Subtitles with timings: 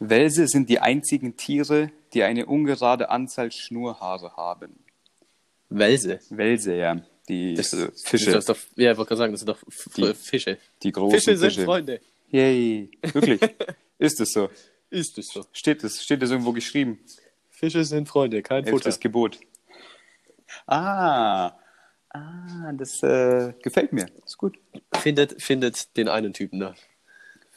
[0.00, 4.82] Wälse sind die einzigen Tiere, die eine ungerade Anzahl Schnurhaare haben.
[5.68, 6.18] Welse.
[6.30, 7.00] Wälse, ja.
[7.28, 8.32] Die Das, also Fische.
[8.32, 10.58] Das doch, ja, ich wollte gerade sagen, das sind doch F Die- Fische.
[10.82, 11.64] die großen Fische sind Fische.
[11.64, 12.00] Freunde.
[12.30, 12.90] Yay.
[13.12, 13.40] Wirklich?
[13.98, 14.48] Ist es so?
[14.88, 15.44] Ist es so.
[15.52, 16.98] Steht es, steht es irgendwo geschrieben?
[17.50, 18.74] Fische sind Freunde, kein Futter.
[18.86, 19.38] Elftes Gebot.
[20.66, 21.52] Ah.
[22.12, 24.06] Ah, das äh, gefällt mir.
[24.24, 24.58] Ist gut.
[24.94, 26.74] Findet, findet den einen Typen da.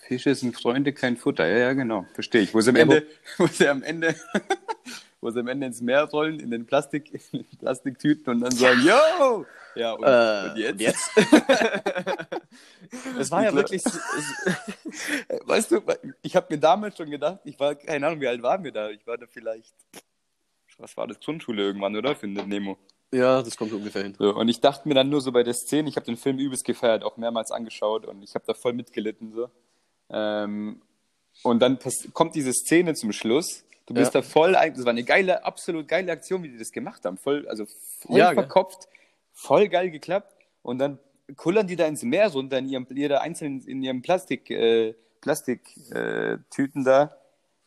[0.07, 1.47] Fische sind Freunde, kein Futter.
[1.47, 2.05] Ja, ja, genau.
[2.13, 2.53] Verstehe ich.
[2.53, 3.07] Wo sie am Ja, Ende,
[3.37, 4.15] wo sie am Ende,
[5.21, 8.51] wo sie am Ende ins Meer rollen, in den Plastik, in den Plastiktüten und dann
[8.51, 9.45] sagen, yo!
[9.75, 11.09] Ja, und, Äh, und jetzt?
[13.19, 13.83] Es war ja Ich glaub- wirklich.
[13.85, 13.99] Es,
[15.47, 15.81] Weißt du,
[16.21, 18.89] ich habe mir damals schon gedacht, ich war, keine Ahnung, wie alt waren wir da?
[18.91, 19.73] Ich war da vielleicht,
[20.77, 22.15] was war das, Grundschule irgendwann, oder?
[22.15, 22.77] Findet Nemo.
[23.11, 24.15] ja, das kommt ungefähr hin.
[24.17, 26.37] So, und ich dachte mir dann nur so bei der Szene, ich habe den Film
[26.37, 29.33] übelst gefeiert, auch mehrmals angeschaut und ich habe da voll mitgelitten.
[29.33, 29.49] So.
[30.13, 30.81] Ähm,
[31.43, 31.79] und dann
[32.13, 33.63] kommt diese Szene zum Schluss.
[33.85, 34.21] Du bist Ja.
[34.21, 37.17] da voll, das war eine geile, absolut geile Aktion, wie die das gemacht haben.
[37.17, 37.65] Voll, also
[37.99, 38.35] voll Ja, gell?
[38.43, 38.87] verkopft,
[39.33, 40.33] voll geil geklappt.
[40.61, 40.99] Und dann
[41.35, 46.81] kullern die da ins Meer runter, in ihrem, jeder einzeln in ihrem Plastik, äh, Plastiktüten
[46.81, 47.17] äh, da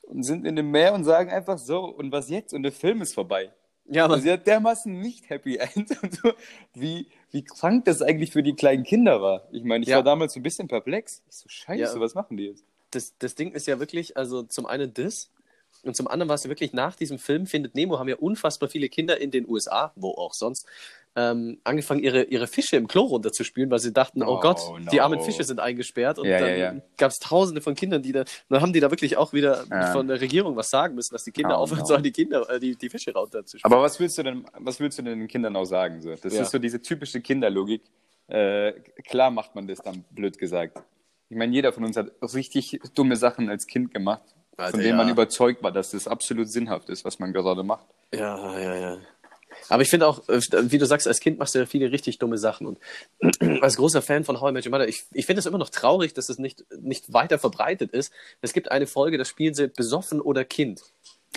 [0.03, 2.53] und sind in dem Meer und sagen einfach so, und was jetzt?
[2.55, 3.51] Und der Film ist vorbei.
[3.87, 6.33] Ja, aber Also sie hat dermaßen nicht Happy End und so,
[6.75, 9.47] wie, wie krank das eigentlich für die kleinen Kinder war.
[9.53, 9.97] Ich meine, ich Ja.
[9.97, 11.23] war damals so ein bisschen perplex.
[11.29, 12.01] Ich so, scheiße, Ja.
[12.01, 12.65] was machen die jetzt?
[12.93, 15.31] das, das Ding ist ja wirklich, also zum einen das
[15.83, 18.71] und zum anderen war es ja wirklich nach diesem Film Findet Nemo haben ja unfassbar
[18.71, 20.67] viele Kinder in den USA, wo auch sonst,
[21.17, 24.91] ähm, angefangen, ihre, ihre Fische im Klo runterzuspülen, weil sie dachten, oh, Oh, Gott, no.
[24.91, 26.19] die armen Fische sind eingesperrt.
[26.19, 26.75] Und Ja, dann ja, ja.
[26.99, 30.07] gab es tausende von Kindern, die da, dann haben die da wirklich auch wieder von
[30.09, 31.87] der Regierung was sagen müssen, dass die Kinder Oh, aufhören no.
[31.87, 33.73] sollen, die Kinder, äh, die, die Fische runterzuspülen.
[33.73, 36.01] Aber was willst du denn, was willst du denn den Kindern auch sagen?
[36.03, 36.11] So?
[36.15, 37.83] Das ist so diese typische Kinderlogik.
[38.29, 38.73] Äh,
[39.09, 40.79] klar macht man das dann, blöd gesagt.
[41.29, 44.23] Ich meine, jeder von uns hat richtig dumme Sachen als Kind gemacht,
[44.57, 47.87] Alter, von denen man überzeugt war, dass das absolut sinnhaft ist, was man gerade macht.
[48.15, 48.99] Ja, ja, ja.
[49.69, 52.19] Aber ich finde auch, äh, wie du sagst, als Kind machst du ja viele richtig
[52.19, 52.67] dumme Sachen.
[52.67, 52.79] Und
[53.63, 55.71] als großer Fan von How I Met Your Mother, ich, ich finde es immer noch
[55.71, 58.13] traurig, dass es nicht, nicht weiter verbreitet ist.
[58.41, 60.83] Es gibt eine Folge, da spielen sie besoffen oder Kind.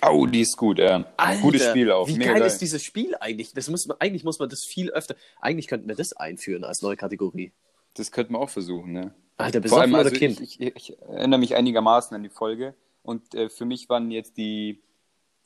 [0.08, 1.06] Oh, die ist gut, ja.
[1.18, 2.08] Alter, Gutes Spiel auch.
[2.08, 2.48] Wie Mega geil, geil.
[2.48, 3.54] ist dieses Spiel eigentlich?
[3.54, 5.16] Das muss man, eigentlich muss man das viel öfter.
[5.42, 7.52] Eigentlich könnten wir das einführen als neue Kategorie.
[7.96, 9.14] Das könnten wir auch versuchen, ne?
[9.38, 10.40] Alter, besoffen allem, oder also Kind?
[10.42, 14.38] Ich, ich, ich erinnere mich einigermaßen an die Folge und äh, für mich waren jetzt
[14.38, 14.82] die,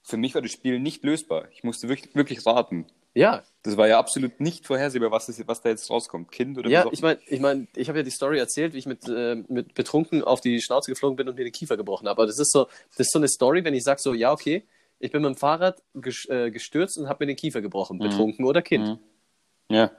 [0.04, 1.48] für mich war das Spiel nicht lösbar.
[1.54, 2.86] Ich musste wirklich, wirklich raten.
[3.16, 6.32] ja, Das war ja absolut nicht vorhersehbar, was, das, was da jetzt rauskommt.
[6.32, 6.94] Kind oder ja, besoffen?
[6.94, 9.74] ich meine, ich, mein, ich habe ja die Story erzählt, wie ich mit, äh, mit
[9.74, 12.22] betrunken auf die Schnauze geflogen bin und mir den Kiefer gebrochen habe.
[12.22, 14.64] Aber das ist so, das ist so eine Story, wenn ich sage so, ja, okay,
[15.00, 15.82] ich bin mit dem Fahrrad
[16.30, 18.88] äh, gestürzt und habe mir den Kiefer gebrochen, betrunken oder Kind.
[18.88, 19.00] Mhm.
[19.76, 19.92] Ja.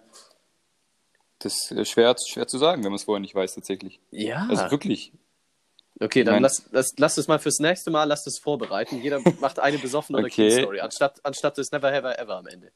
[1.38, 4.00] Das ist schwer, schwer zu sagen, wenn man es vorher nicht weiß, tatsächlich.
[4.10, 4.46] Ja.
[4.48, 5.12] Also wirklich.
[6.00, 9.00] Okay, dann lass, lass, lass das mal fürs nächste Mal, lass das vorbereiten.
[9.02, 10.48] Jeder macht eine besoffen oder Okay.
[10.48, 12.72] Kind-Story, anstatt, anstatt das Never Ever Ever am Ende.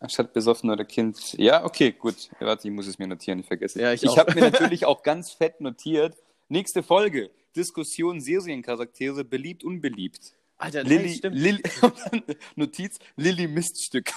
[0.00, 1.34] Anstatt besoffen oder Kind.
[1.38, 2.28] Ja, okay, gut.
[2.38, 3.80] Warte, ich muss es mir notieren, ich vergesse.
[3.80, 6.16] Ja, ich ich habe mir natürlich auch ganz fett notiert.
[6.48, 7.30] Nächste Folge.
[7.56, 10.34] Diskussion Seriencharaktere, beliebt, unbeliebt.
[10.56, 11.36] Alter, nein, Lilly, stimmt.
[11.36, 11.62] Lilly,
[12.56, 14.12] Notiz, Lilly Miststück.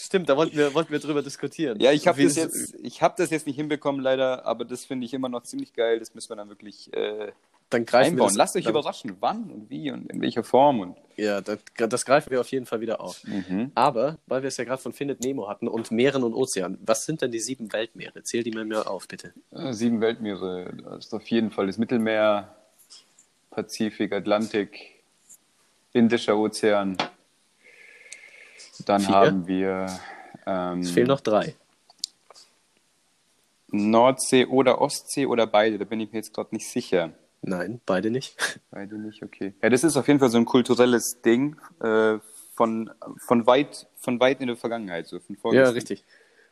[0.00, 1.80] Stimmt, da wollten wir, wollten wir drüber diskutieren.
[1.80, 5.04] Ja, ich habe das, jetzt, ich hab das jetzt nicht hinbekommen, leider, aber das finde
[5.06, 5.98] ich immer noch ziemlich geil.
[5.98, 7.32] Das müssen wir dann wirklich äh,
[7.68, 8.28] Dann greifen wir einbauen.
[8.28, 10.78] das, Lasst euch dann, überraschen, wann und wie und in welcher Form.
[10.78, 13.24] Und, Ja, das, das greifen wir auf jeden Fall wieder auf.
[13.24, 13.72] mhm.
[13.74, 17.04] Aber, weil wir es ja gerade von Findet Nemo hatten und Meeren und Ozeanen, was
[17.04, 18.22] sind denn die sieben Weltmeere?
[18.22, 19.32] Zähl die mir mal auf, bitte.
[19.50, 20.74] Äh, Sieben Weltmeere.
[20.84, 22.54] Das ist auf jeden Fall das Mittelmeer,
[23.50, 25.02] Pazifik, Atlantik,
[25.92, 26.96] Indischer Ozean.
[28.86, 29.14] Dann Vier.
[29.14, 29.86] haben wir
[30.46, 31.54] ähm, Es fehlen noch drei.
[33.70, 35.78] Nordsee oder Ostsee oder beide.
[35.78, 37.12] Da bin ich mir jetzt gerade nicht sicher.
[37.42, 38.36] Nein, beide nicht.
[38.70, 39.54] Beide nicht, okay.
[39.62, 42.18] Ja, das ist auf jeden Fall so ein kulturelles Ding äh,
[42.54, 42.90] von,
[43.26, 45.06] von, weit, von weit in der Vergangenheit.
[45.06, 45.74] So von Ja, vorgestern.
[45.74, 46.04] richtig.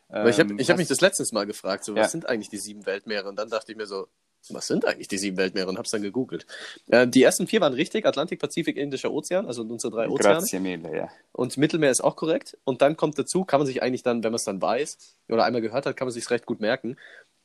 [0.08, 2.08] Aber ich habe Ähm, ich hab was- mich das letztes Mal gefragt, so, was Ja.
[2.08, 3.28] sind eigentlich die sieben Weltmeere?
[3.28, 4.06] Und dann dachte ich mir so,
[4.50, 5.68] was sind eigentlich die sieben Weltmeere?
[5.68, 6.46] Und habe es dann gegoogelt.
[6.88, 10.38] Äh, die ersten vier waren richtig, Atlantik, Pazifik, Indischer Ozean, also unsere drei Ozeane.
[10.38, 11.08] Grazie mille, ja.
[11.32, 12.56] Und Mittelmeer ist auch korrekt.
[12.64, 14.96] Und dann kommt dazu, kann man sich eigentlich dann, wenn man es dann weiß
[15.28, 16.96] oder einmal gehört hat, kann man sich recht gut merken.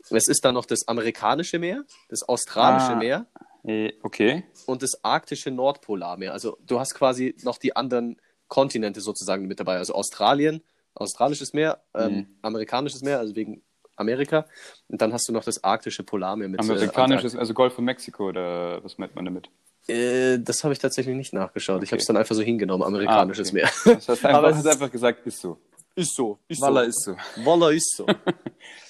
[0.10, 2.96] Es ist dann noch das amerikanische Meer, das australische Ah.
[2.96, 3.26] Meer
[3.64, 4.44] Äh, Okay.
[4.66, 6.34] und das arktische Nordpolarmeer.
[6.34, 9.78] Also du hast quasi noch die anderen Kontinente sozusagen mit dabei.
[9.78, 10.64] Also Australien,
[10.96, 12.28] australisches Meer, ähm, Mhm.
[12.42, 13.62] amerikanisches Meer, also wegen
[14.02, 14.46] Amerika.
[14.90, 16.60] Und dann hast du noch das arktische Polarmeer mit.
[16.60, 19.50] Amerikanisches, also Golf von Mexiko oder was meint man damit?
[19.88, 21.82] Äh, das habe ich tatsächlich nicht nachgeschaut.
[21.84, 21.92] Ich Okay.
[21.96, 23.62] habe es dann einfach so hingenommen, amerikanisches Ah, okay.
[23.86, 23.96] Meer.
[23.96, 25.58] Das heißt einfach, Aber das es ist einfach gesagt, ist so.
[25.96, 26.38] ist so.
[26.48, 27.16] Ist Walla ist so.
[27.46, 28.06] Walla ist so.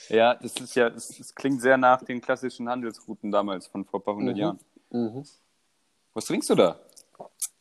[0.09, 4.01] Ja, das ist ja, das, das klingt sehr nach den klassischen Handelsrouten damals von vor
[4.01, 4.41] ein paar hundert Mhm.
[4.41, 4.59] Jahren.
[4.89, 5.23] Mhm.
[6.13, 6.77] Was trinkst du da?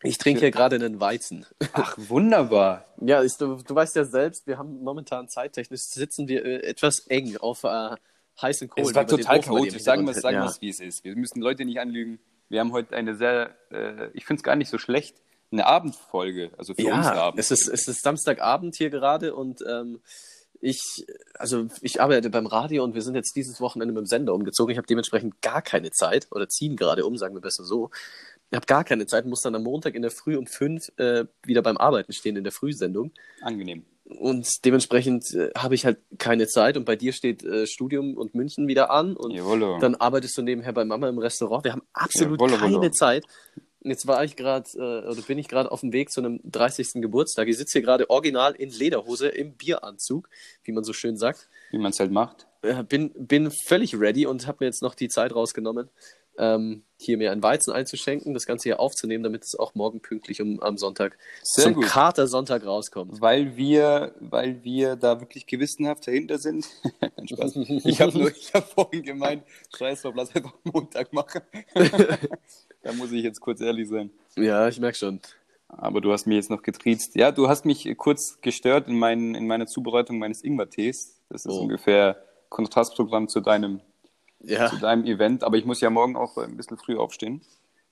[0.02, 1.47] Ich trinke hier gerade einen Weizen.
[1.73, 2.85] Ach, wunderbar.
[3.00, 7.06] Ja, ist, du, du weißt ja selbst, wir haben momentan zeittechnisch sitzen wir äh, etwas
[7.08, 7.97] eng auf äh,
[8.41, 8.88] heißen Kohlen.
[8.88, 9.82] Es war total chaotisch.
[9.82, 10.47] Sagen wir es, sagen Ja.
[10.47, 11.05] es, wie es ist.
[11.05, 12.19] Wir müssen Leute nicht anlügen.
[12.49, 15.17] Wir haben heute eine sehr, äh, ich finde es gar nicht so schlecht,
[15.52, 16.50] eine Abendfolge.
[16.56, 17.38] Also für uns Ja, Abend.
[17.38, 20.00] es ist, es ist Samstagabend hier gerade und ähm,
[20.62, 24.35] ich, also ich arbeite beim Radio und wir sind jetzt dieses Wochenende mit dem Sender
[24.35, 24.73] umgezogen.
[24.73, 27.91] Ich habe dementsprechend gar keine Zeit oder ziehen gerade um, sagen wir besser so.
[28.50, 31.25] Ich habe gar keine Zeit, muss dann am Montag in der Früh um fünf äh,
[31.44, 33.12] wieder beim Arbeiten stehen in der Frühsendung.
[33.43, 33.85] Angenehm.
[34.05, 38.35] Und dementsprechend äh, habe ich halt keine Zeit und bei dir steht äh, Studium und
[38.35, 39.79] München wieder an und Jawollo.
[39.79, 41.62] dann arbeitest du nebenher bei Mama im Restaurant.
[41.62, 42.91] Wir haben absolut Ja, wolle, keine wolle.
[42.91, 43.25] Zeit.
[43.82, 46.41] Und Jetzt war ich gerade, äh, oder bin ich gerade auf dem Weg zu einem
[46.44, 46.94] 30.
[47.00, 47.47] Geburtstag.
[47.47, 50.29] Ich sitze hier gerade original in Lederhose im Bieranzug,
[50.64, 51.49] wie man so schön sagt.
[51.70, 52.49] Wie man es halt macht.
[52.62, 55.88] Äh, bin, bin völlig ready und habe mir jetzt noch die Zeit rausgenommen,
[56.38, 60.41] ähm, hier mir ein Weizen einzuschenken, das Ganze hier aufzunehmen, damit es auch morgen pünktlich
[60.41, 61.87] um, am Sonntag Sehr zum gut.
[61.87, 63.21] Kater-Sonntag rauskommt.
[63.21, 66.67] Weil wir, weil wir da wirklich gewissenhaft dahinter sind.
[67.27, 67.56] Spaß.
[67.85, 69.44] Ich habe nur, ich habe vorhin gemeint,
[69.77, 71.43] scheiß drauf, lass einfach Montag machen.
[72.83, 74.11] da muss ich jetzt kurz ehrlich sein.
[74.37, 75.21] Ja, ich merke schon.
[75.69, 77.15] Aber du hast mich jetzt noch getriezt.
[77.15, 81.21] Ja, du hast mich kurz gestört in, meinen, in meiner Zubereitung meines Ingwer-Tees.
[81.29, 81.61] Das ist Oh.
[81.61, 83.81] ungefähr Kontrastprogramm zu deinem,
[84.43, 85.45] Ja, zu deinem Event.
[85.45, 87.43] Aber ich muss ja morgen auch ein bisschen früh aufstehen.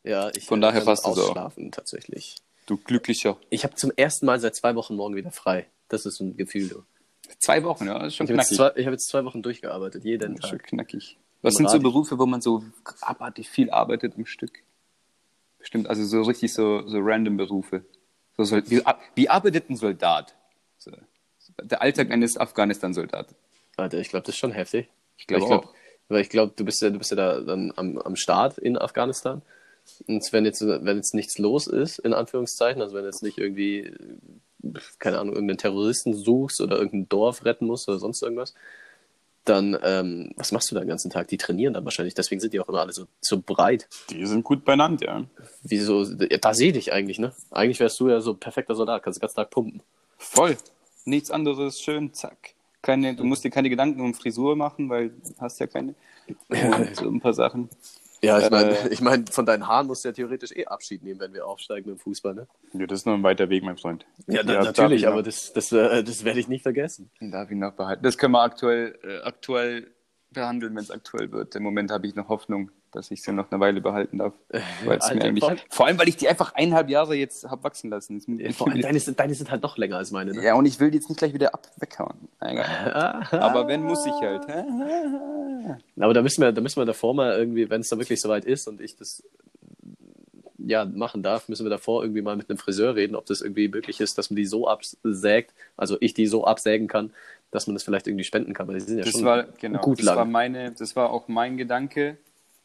[0.05, 1.53] ja ich Von daher passt es auch.
[1.73, 2.37] tatsächlich.
[2.67, 3.39] Du glücklicher.
[3.50, 5.67] Ich habe zum ersten Mal seit zwei Wochen morgen wieder frei.
[5.89, 6.83] Das ist ein Gefühl, du.
[7.39, 8.75] Zwei Wochen, ja, das ist schon Ich habe jetzt, knackig.
[8.75, 10.67] zwei, ich hab jetzt zwei Wochen durchgearbeitet, jeden Das ist schon Tag.
[10.69, 11.19] knackig.
[11.43, 11.79] Was Im sind so.
[11.81, 12.65] Berufe, wo man so
[13.01, 14.62] abartig viel arbeitet am Stück?
[15.59, 17.85] Bestimmt, also so richtig so, so random Berufe.
[18.37, 18.83] So, Sol- wie,
[19.15, 20.35] wie arbeitet ein Soldat?
[20.79, 20.93] So,
[21.62, 23.35] der Alltag eines Afghanistan-Soldaten.
[23.77, 24.89] Alter, ich glaube, das ist schon heftig.
[25.17, 25.75] Ich glaube glaub.
[26.08, 28.78] Weil ich glaube, du bist ja, du bist ja da dann am, am Start in
[28.78, 29.43] Afghanistan.
[30.06, 33.93] Und wenn jetzt, wenn jetzt nichts los ist, in Anführungszeichen, also wenn jetzt nicht irgendwie,
[34.99, 38.55] keine Ahnung, irgendeinen Terroristen suchst oder irgendein Dorf retten musst oder sonst irgendwas,
[39.44, 41.28] dann, ähm, was machst du da den ganzen Tag?
[41.28, 43.88] Die trainieren dann wahrscheinlich, deswegen sind die auch immer alle so, so breit.
[44.10, 45.25] Die sind gut benannt, ja.
[45.62, 47.32] Wieso, ja, da sehe dich eigentlich, ne?
[47.50, 49.82] Eigentlich wärst du ja so perfekter Soldat, kannst den ganzen Tag pumpen.
[50.19, 50.56] Voll.
[51.05, 52.55] Nichts anderes, schön, zack.
[52.83, 55.95] Keine, du musst dir keine Gedanken um Frisur machen, weil du hast ja keine.
[56.49, 57.69] Und so ein paar Sachen.
[58.21, 61.03] Ja, ich Äh, meine, ich mein, von deinen Haaren musst du ja theoretisch eh Abschied
[61.05, 62.49] nehmen, wenn wir aufsteigen im Fußball, ne?
[62.73, 64.07] Ja, das ist noch ein weiter Weg, mein Freund.
[64.27, 67.11] Ja, darf natürlich, ich noch- aber das, das, äh, das werde ich nicht vergessen.
[67.21, 68.03] Darf ich noch behalten.
[68.03, 69.93] Das können wir aktuell, äh, aktuell
[70.31, 71.55] behandeln, wenn es aktuell wird.
[71.57, 74.35] Im Moment habe ich noch Hoffnung, dass ich sie noch eine Weile behalten darf.
[74.85, 77.15] Weil es Alter, mir eigentlich, vor allem- vor allem, weil ich die einfach eineinhalb Jahre
[77.15, 78.21] jetzt habe wachsen lassen.
[78.39, 80.43] Ja, vor allem deine, sind, deine sind halt noch länger als meine, ne?
[80.45, 82.29] ja, und ich will die jetzt nicht gleich wieder ab weghauen.
[82.41, 84.47] Aber wenn, muss ich halt.
[85.99, 88.45] Aber da müssen wir, da müssen wir davor mal irgendwie, wenn es dann wirklich soweit
[88.45, 89.23] ist und ich das
[90.69, 93.69] ja machen darf, müssen wir davor irgendwie mal mit einem Friseur reden, ob das irgendwie
[93.69, 97.12] möglich ist, dass man die so absägt, also ich die so absägen kann,
[97.50, 99.81] dass man das vielleicht irgendwie spenden kann, weil die sind ja Das schon war, genau,
[99.82, 100.17] gut das lang.
[100.19, 102.19] war meine, das war auch mein Gedanke.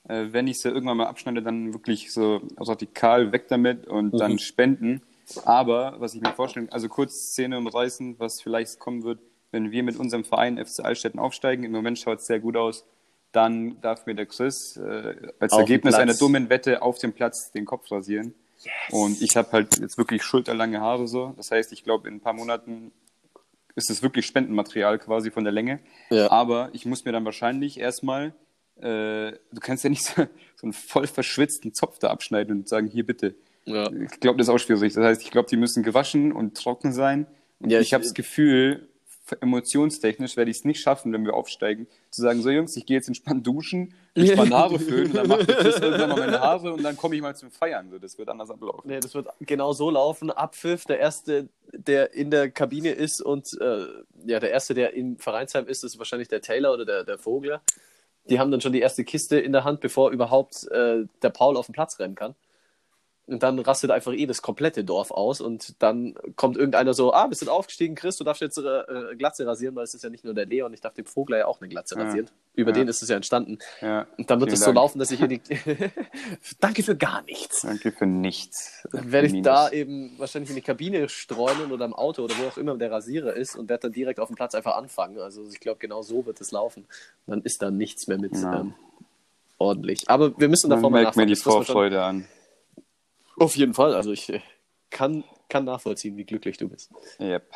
[0.08, 4.18] Äh, wenn ich sie irgendwann mal abschneide, dann wirklich so radikal weg damit und Mhm.
[4.18, 5.02] dann spenden.
[5.46, 9.20] Aber, was ich mir vorstelle, also kurz Szene umreißen, was vielleicht kommen wird,
[9.52, 11.64] wenn wir mit unserem Verein FC Altstetten aufsteigen.
[11.64, 12.86] Im Moment schaut es sehr gut aus.
[13.34, 17.52] Dann darf mir der Chris äh, als Auf Ergebnis einer dummen Wette auf dem Platz
[17.52, 18.34] den Kopf rasieren.
[18.92, 21.34] Und ich habe halt jetzt wirklich schulterlange Haare so.
[21.36, 22.92] Das heißt, ich glaube, in ein paar Monaten
[23.76, 25.80] ist es wirklich Spendenmaterial quasi von der Länge.
[26.10, 26.32] Ja.
[26.32, 28.34] Aber ich muss mir dann wahrscheinlich erstmal,
[28.78, 30.14] äh, du kannst ja nicht so,
[30.56, 33.36] so einen voll verschwitzten Zopf da abschneiden und sagen, hier bitte.
[33.66, 33.92] Ja.
[33.92, 34.94] Ich glaube, das ist auch schwierig.
[34.94, 37.26] Das heißt, ich glaube, die müssen gewaschen und trocken sein.
[37.60, 38.88] Und Ja, ich, ich- habe das Gefühl,
[39.40, 42.98] emotionstechnisch werde ich es nicht schaffen, wenn wir aufsteigen, zu sagen, so Jungs, ich gehe
[42.98, 46.74] jetzt entspannt duschen, entspannt Haare föhnen und dann mache ich das irgendwann mal meine Haare
[46.74, 47.90] und dann komme ich mal zum Feiern.
[47.90, 48.82] So, das wird anders ablaufen.
[48.90, 50.30] Nee, das wird genau so laufen.
[50.30, 53.86] Abpfiff, der Erste, der in der Kabine ist und äh,
[54.26, 57.62] ja, der Erste, der im Vereinsheim ist, ist wahrscheinlich der Taylor oder der, der Vogler.
[58.30, 61.58] Die haben dann schon die erste Kiste in der Hand, bevor überhaupt äh, der Paul
[61.58, 62.36] auf den Platz rennen kann.
[63.26, 67.26] Und dann rastet einfach eh das komplette Dorf aus und dann kommt irgendeiner so, ah,
[67.28, 70.10] bist du aufgestiegen, Chris, du darfst jetzt äh, äh, Glatze rasieren, weil es ist ja
[70.10, 72.04] nicht nur der Leon, ich darf dem Vogler ja auch eine Glatze Ja.
[72.04, 72.30] rasieren.
[72.54, 72.76] Über Ja.
[72.80, 73.60] den ist es ja entstanden.
[73.80, 74.08] Ja.
[74.18, 75.42] Und dann wird es so laufen, dass ich in die...
[76.60, 77.62] Danke für gar nichts.
[77.62, 78.86] Danke für nichts.
[78.92, 79.46] Dann werde ich Minus.
[79.46, 82.92] da eben wahrscheinlich in die Kabine streunen oder im Auto oder wo auch immer der
[82.92, 85.18] Rasierer ist und werde dann direkt auf dem Platz einfach anfangen.
[85.20, 86.86] Also ich glaube, genau so wird es laufen.
[87.26, 88.74] Dann ist da nichts mehr mit ähm,
[89.58, 90.10] ordentlich.
[90.10, 92.28] Aber wir müssen Man davor mal merkt mir die Vorfreude an.
[93.38, 93.94] Auf jeden Fall.
[93.96, 94.42] Also ich äh,
[94.90, 96.92] kann, kann nachvollziehen, wie glücklich du bist.
[97.20, 97.50] Yep.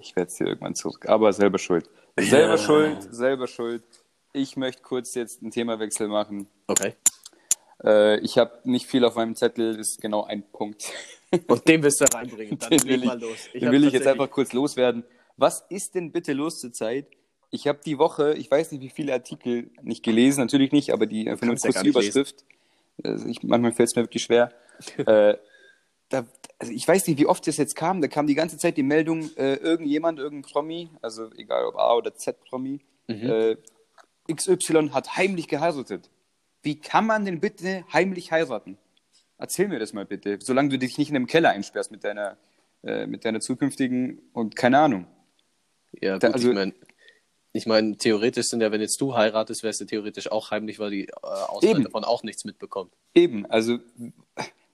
[0.00, 1.08] Ich werde es dir irgendwann zurück.
[1.08, 1.88] Aber selber schuld.
[2.18, 2.58] Selber Ja.
[2.58, 3.82] schuld, selber schuld.
[4.32, 6.48] Ich möchte kurz jetzt einen Themawechsel machen.
[6.66, 6.94] Okay.
[7.82, 10.84] Äh, ich habe nicht viel auf meinem Zettel, das ist genau ein Punkt.
[11.48, 12.58] Und den willst du reinbringen.
[12.58, 13.48] Dann Den will ich, mal los.
[13.52, 15.04] den hab will ich jetzt einfach kurz loswerden.
[15.36, 17.06] Was ist denn bitte los zur Zeit?
[17.50, 21.06] Ich habe die Woche, ich weiß nicht, wie viele Artikel nicht gelesen, natürlich nicht, aber
[21.06, 21.88] die ja kurz die.
[21.88, 22.44] Überschrift.
[23.04, 24.52] Also ich, manchmal fällt es mir wirklich schwer.
[24.98, 25.36] äh,
[26.08, 26.26] da,
[26.58, 28.00] also ich weiß nicht, wie oft das jetzt kam.
[28.00, 31.94] Da kam die ganze Zeit die Meldung, äh, irgendjemand, irgendein Promi, also egal ob A
[31.94, 33.30] oder Z-Promi, Mhm.
[33.30, 33.56] äh,
[34.32, 36.10] XY hat heimlich geheiratet.
[36.62, 38.78] Wie kann man denn bitte heimlich heiraten?
[39.38, 42.36] Erzähl mir das mal bitte, solange du dich nicht in einem Keller einsperrst mit deiner,
[42.82, 45.06] äh, mit deiner zukünftigen und keine Ahnung.
[46.00, 46.74] Ja, gut, Da- also- ich meine,
[47.52, 50.90] ich mein, theoretisch sind ja, wenn jetzt du heiratest, wärst du theoretisch auch heimlich, weil
[50.90, 51.12] die äh,
[51.62, 51.84] Eben.
[51.84, 52.92] davon auch nichts mitbekommt.
[53.14, 53.78] Eben, also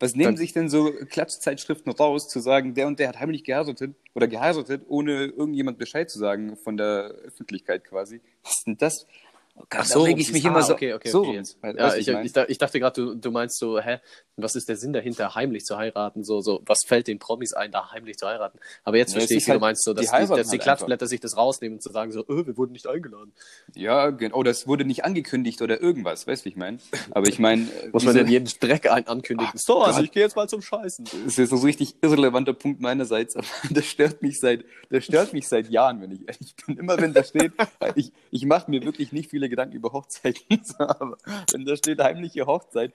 [0.03, 3.45] was nehmen Dann- sich denn so Klatschzeitschriften raus, zu sagen, der und der hat heimlich
[3.45, 8.21] geheiratet oder geheiratet, ohne irgendjemand Bescheid zu sagen von der Öffentlichkeit quasi?
[8.43, 9.07] Was ist denn das?
[9.55, 11.59] Oh Gott, da reg ich mich ah, immer so, okay, okay, so okay, jetzt.
[11.63, 13.99] Ja, du, ich, ich ich, da- ich dachte gerade, du, du meinst so, hä,
[14.37, 16.25] was ist der Sinn dahinter, heimlich zu heiraten?
[16.25, 18.59] So, so, was fällt den Promis ein, da heimlich zu heiraten?
[18.83, 20.63] Aber jetzt Ja, verstehe ich, wie du halt- meinst, so, dass die, dass die halt
[20.63, 23.33] Klatschblätter sich das rausnehmen und zu sagen, so, öh, wir wurden nicht eingeladen.
[23.75, 24.39] Ja, genau.
[24.39, 26.79] Oh, das wurde nicht angekündigt oder irgendwas, weißt du, wie ich meine?
[27.11, 29.53] Aber ich meine, Muss man denn jeden Dreck ein ankündigen?
[29.55, 30.05] Ach so, also Gott.
[30.07, 31.05] ich gehe jetzt mal zum Scheißen.
[31.05, 35.05] Das ist jetzt ein so richtig irrelevanter Punkt meinerseits, aber das stört mich seit, das
[35.05, 36.79] stört mich seit Jahren, wenn ich ehrlich bin.
[36.79, 37.53] Immer wenn da steht,
[37.97, 41.19] ich, ich mache mir wirklich nicht viele Gedanken über Hochzeiten, aber
[41.51, 42.93] wenn da steht heimliche Hochzeit,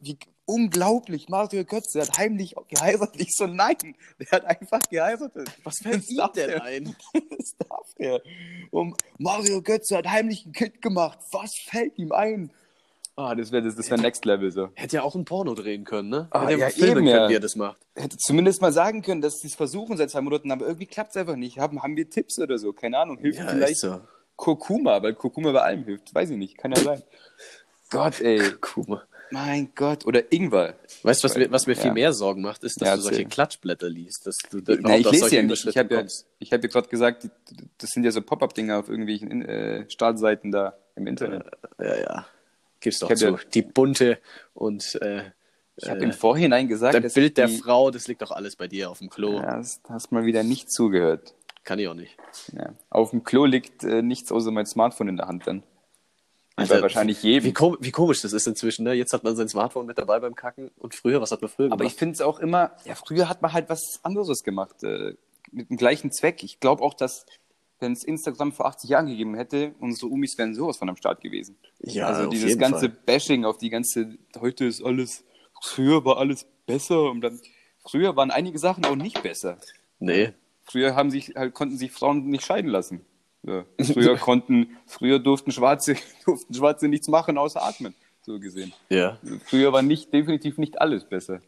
[0.00, 3.20] wie unglaublich, Mario Götze hat heimlich geheiratet.
[3.20, 5.50] Ich so, nein, der hat einfach geheiratet.
[5.62, 6.62] Was fällt ihm darf denn er.
[6.62, 6.96] ein?
[7.38, 8.20] Das darf er.
[8.70, 11.18] Und Mario Götze hat heimlich ein Kind gemacht.
[11.30, 12.50] Was fällt ihm ein?
[13.16, 14.68] Ah, das wäre das, das wär Next Level so.
[14.74, 16.28] Hätte ja auch ein Porno drehen können, ne?
[16.30, 17.28] Ah, Hätte ja, filmen eben, können, ja.
[17.28, 17.78] wie er das macht.
[17.96, 21.10] hätte zumindest mal sagen können, dass sie es versuchen seit zwei Monaten, aber irgendwie klappt
[21.10, 21.58] es einfach nicht.
[21.58, 22.72] Haben, haben wir Tipps oder so?
[22.72, 23.18] Keine Ahnung.
[23.18, 24.00] Hilft Ja, vielleicht echt so.
[24.38, 26.14] Kurkuma, weil Kurkuma bei allem hilft.
[26.14, 26.56] Weiß ich nicht.
[26.56, 27.02] Kann ja sein.
[27.90, 28.40] Gott, ey.
[28.86, 29.02] Mal.
[29.30, 30.06] Mein Gott.
[30.06, 30.74] Oder Ingwer.
[31.02, 31.82] Weißt du, was mir, was mir Ja.
[31.82, 33.24] viel mehr Sorgen macht, ist, dass Ja, du solche.
[33.26, 35.66] Klatschblätter liest, dass du da Na, überhaupt ich lese ja nicht.
[35.66, 36.04] Ich habe ja,
[36.38, 37.30] ich hab ja gerade gesagt, die,
[37.78, 41.44] das sind ja so Pop-Up-Dinger auf irgendwelchen äh, Startseiten da im Internet.
[41.78, 42.26] Ja, ja.
[42.80, 43.24] Gib's doch zu.
[43.26, 44.18] ja- Die bunte
[44.54, 45.24] und äh,
[45.76, 48.56] Ich habe äh, im Vorhinein gesagt, das Bild der die, Frau, das liegt doch alles
[48.56, 49.34] bei dir auf dem Klo.
[49.40, 51.34] Ja, hast, hast mal wieder nicht zugehört.
[51.68, 52.16] Kann ich auch nicht.
[52.56, 52.72] Ja.
[52.88, 55.62] Auf dem Klo liegt äh, nichts außer mein Smartphone in der Hand dann.
[56.56, 57.44] Also, Bei wahrscheinlich jedem.
[57.44, 58.94] Wie, kom wie komisch das ist inzwischen, ne?
[58.94, 61.70] Jetzt hat man sein Smartphone mit dabei beim Kacken und früher, was hat man früher
[61.70, 61.98] Aber ich gemacht?
[61.98, 65.12] finde es auch immer, ja, früher hat man halt was anderes gemacht, äh,
[65.52, 66.42] mit dem gleichen Zweck.
[66.42, 67.26] Ich glaube auch, dass,
[67.80, 71.20] wenn es Instagram vor 80 Jahren gegeben hätte, unsere Umis wären sowas von am Start
[71.20, 71.58] gewesen.
[71.80, 72.98] Ja, also auf dieses jeden ganze Fall.
[73.04, 75.22] Bashing auf die ganze, heute ist alles,
[75.60, 77.38] früher war alles besser und dann,
[77.84, 79.58] früher waren einige Sachen auch nicht besser.
[79.98, 80.32] Nee.
[80.70, 83.00] Früher haben sich, halt, konnten sich Frauen nicht scheiden lassen.
[83.42, 83.64] Ja.
[83.80, 88.72] Früher konnten, früher durften Schwarze, durften Schwarze nichts machen außer atmen, so gesehen.
[88.88, 89.18] Ja.
[89.46, 91.40] Früher war nicht, definitiv nicht alles besser.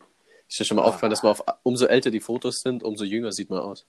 [0.48, 3.32] Ist dir schon mal aufgefallen, dass man auf, umso älter die Fotos sind, umso jünger
[3.32, 3.86] sieht man aus.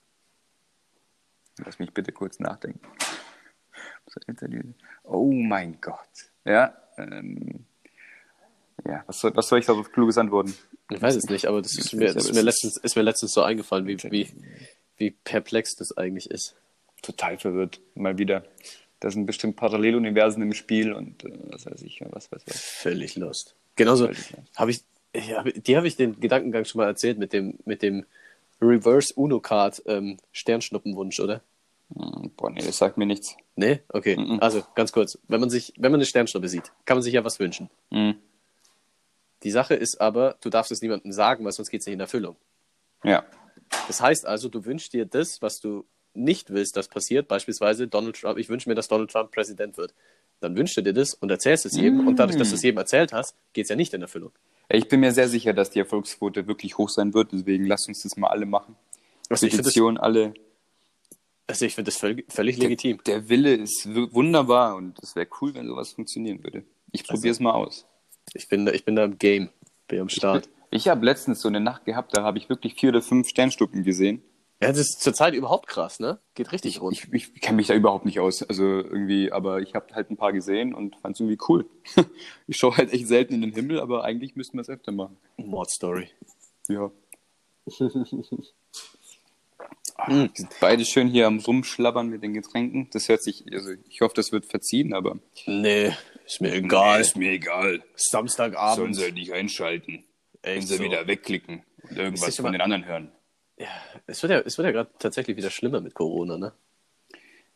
[1.64, 2.80] Lass mich bitte kurz nachdenken.
[5.04, 5.96] Oh mein Gott.
[6.44, 7.64] Ja, ähm,
[8.86, 10.54] ja was, soll, was soll ich da so kluges antworten?
[10.90, 13.42] Ich weiß es nicht, aber das ist mir, ist mir, letztens, ist mir letztens so
[13.42, 14.28] eingefallen, wie, wie,
[14.96, 16.54] wie perplex das eigentlich ist.
[17.02, 18.44] Total verwirrt, mal wieder.
[19.00, 22.54] Da sind bestimmt Paralleluniversen im Spiel und äh, was weiß ich, was weiß ich.
[22.54, 23.56] Völlig lost.
[23.74, 24.08] Genauso
[24.54, 24.84] habe ich,
[25.14, 28.04] ja, die habe ich den Gedankengang schon mal erzählt mit dem, mit dem
[28.60, 31.42] Reverse Uno Card ähm, Sternschnuppenwunsch, oder?
[31.94, 33.36] Hm, Boah, nee, das sagt mir nichts.
[33.56, 33.80] Nee?
[33.88, 34.16] Okay.
[34.16, 34.38] Mhm.
[34.40, 35.18] Also, ganz kurz.
[35.28, 37.68] Wenn man sich, wenn man eine Sternschnuppe sieht, kann man sich ja was wünschen.
[37.90, 38.14] Hm.
[39.42, 42.00] Die Sache ist aber, du darfst es niemandem sagen, weil sonst geht es nicht in
[42.00, 42.36] Erfüllung.
[43.02, 43.24] Ja.
[43.86, 47.28] Das heißt also, du wünschst dir das, was du nicht willst, dass passiert.
[47.28, 49.94] Beispielsweise Donald Trump, ich wünsche mir, dass Donald Trump Präsident wird.
[50.40, 52.06] Dann wünschst du dir das und erzählst es jedem.
[52.06, 54.32] Und dadurch, dass du es jedem erzählt hast, geht es ja nicht in Erfüllung.
[54.68, 58.02] Ich bin mir sehr sicher, dass die Erfolgsquote wirklich hoch sein wird, deswegen lasst uns
[58.02, 58.74] das mal alle machen.
[59.28, 60.34] Also ich finde das, Petition, alle.
[61.46, 63.00] also ich find das völlig, völlig legitim.
[63.06, 66.64] Der Wille ist wunderbar und es wäre cool, wenn sowas funktionieren würde.
[66.90, 67.86] Ich Also probiere es mal aus.
[68.34, 69.50] Ich bin, da- ich bin da im Game,
[69.88, 70.48] bin am Start.
[70.72, 73.84] Ich habe letztens so eine Nacht gehabt, da habe ich wirklich vier oder fünf Sternstuppen
[73.84, 74.22] gesehen.
[74.62, 76.18] Ja, das ist zurzeit überhaupt krass, ne?
[76.34, 76.96] Geht richtig rund.
[76.96, 80.16] Ich, ich kenne mich da überhaupt nicht aus, also irgendwie, aber ich habe halt ein
[80.16, 81.66] paar gesehen und fand es irgendwie cool.
[82.46, 85.18] ich schaue halt echt selten in den Himmel, aber eigentlich müssten wir es öfter machen.
[85.36, 86.08] Mordstory.
[86.68, 86.90] Ja.
[90.08, 92.88] Wir sind beide schön hier am Rumschlabbern mit den Getränken.
[92.92, 95.18] Das hört sich, also ich hoffe, das wird verziehen, aber.
[95.46, 95.92] Nee,
[96.26, 97.04] ist mir egal.
[97.14, 97.84] mir egal.
[97.94, 98.96] Samstagabend.
[99.14, 100.02] nicht einschalten.
[100.42, 100.78] Echt so.
[100.78, 103.12] wegklicken und irgendwas mal- den anderen hören.
[104.06, 106.52] Es wird ja, es wird ja gerade tatsächlich wieder schlimmer mit Corona, ne?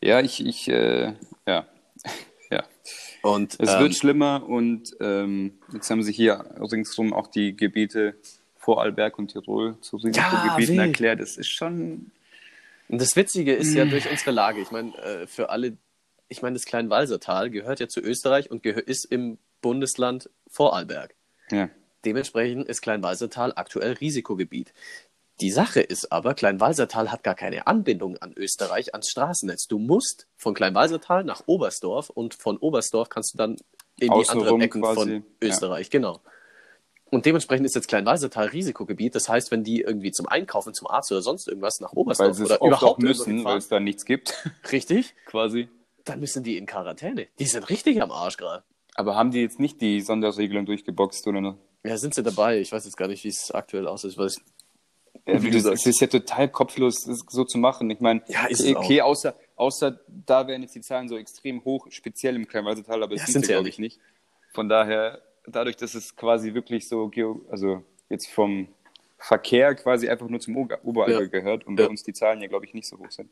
[0.01, 1.15] Ja, ich, ich, äh,
[1.47, 1.67] ja.
[2.51, 2.65] ja.
[3.23, 8.15] Und Es ähm, wird schlimmer und ähm, jetzt haben sie hier ringsrum auch die Gebiete
[8.57, 10.87] Vorarlberg und Tirol zu Risikogebieten wild.
[10.89, 11.21] erklärt.
[11.21, 12.13] Das ist schon.
[12.89, 13.79] Und das Witzige ist Mm.
[13.79, 15.77] ja durch unsere Lage, ich meine, äh, für alle,
[16.29, 21.15] ich meine, das Kleinwalsertal gehört ja zu Österreich und ist im Bundesland Vorarlberg.
[21.51, 21.69] Ja.
[22.07, 24.73] Dementsprechend ist Kleinwalsertal aktuell Risikogebiet.
[25.41, 29.67] Die Sache ist aber, Kleinwalsertal hat gar keine Anbindung an Österreich, ans Straßennetz.
[29.67, 33.57] Du musst von Kleinwalsertal nach Oberstdorf und von Oberstdorf kannst du dann
[33.99, 35.23] in die Außenrum anderen Ecken quasi, von ja.
[35.41, 36.21] Österreich, genau.
[37.11, 39.17] Und dementsprechend ist jetzt Kleinwalsertal Risikogebiet.
[39.17, 42.61] Das heißt, wenn die irgendwie zum Einkaufen, zum Arzt oder sonst irgendwas nach Oberstdorf oder
[42.65, 44.33] überhaupt müssen, weil es da nichts gibt,
[44.73, 45.69] richtig, quasi.
[46.05, 47.27] dann müssen die in Quarantäne.
[47.41, 48.63] Die sind richtig am Arsch gerade.
[48.95, 51.57] Aber haben die jetzt nicht die Sonderregelung durchgeboxt oder noch?
[51.87, 52.59] Ja, sind sie dabei?
[52.61, 54.17] Ich weiß jetzt gar nicht, wie es aktuell aussieht.
[54.19, 54.31] Weil
[55.27, 55.81] Ja, Wie du sagst.
[55.87, 57.91] es ist ja total kopflos, das so zu machen.
[57.91, 61.65] Ich meine, Ja, ist es okay, außer, außer da wären jetzt die Zahlen so extrem
[61.65, 63.99] hoch, speziell im Kleinwalsertal, aber Ja, das sind sind sie ja glaube ich, nicht.
[64.53, 67.11] Von daher, dadurch, dass es quasi wirklich so,
[67.51, 68.69] also jetzt vom
[69.19, 71.27] Verkehr quasi einfach nur zum Ober- Oberallgäu Ja.
[71.29, 71.87] gehört und Ja.
[71.87, 73.31] bei uns die Zahlen ja, glaube ich, nicht so hoch sind,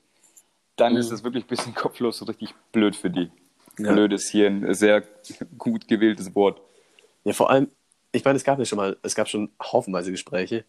[0.77, 0.99] dann Mhm.
[0.99, 3.31] ist es wirklich ein bisschen kopflos und richtig blöd für die.
[3.79, 3.93] Ja.
[3.93, 5.03] Blöd ist hier ein sehr
[5.59, 6.61] gut gewähltes Wort.
[7.25, 7.69] Ja, vor allem,
[8.15, 10.65] ich meine, es gab ja schon mal, es gab schon haufenweise Gespräche,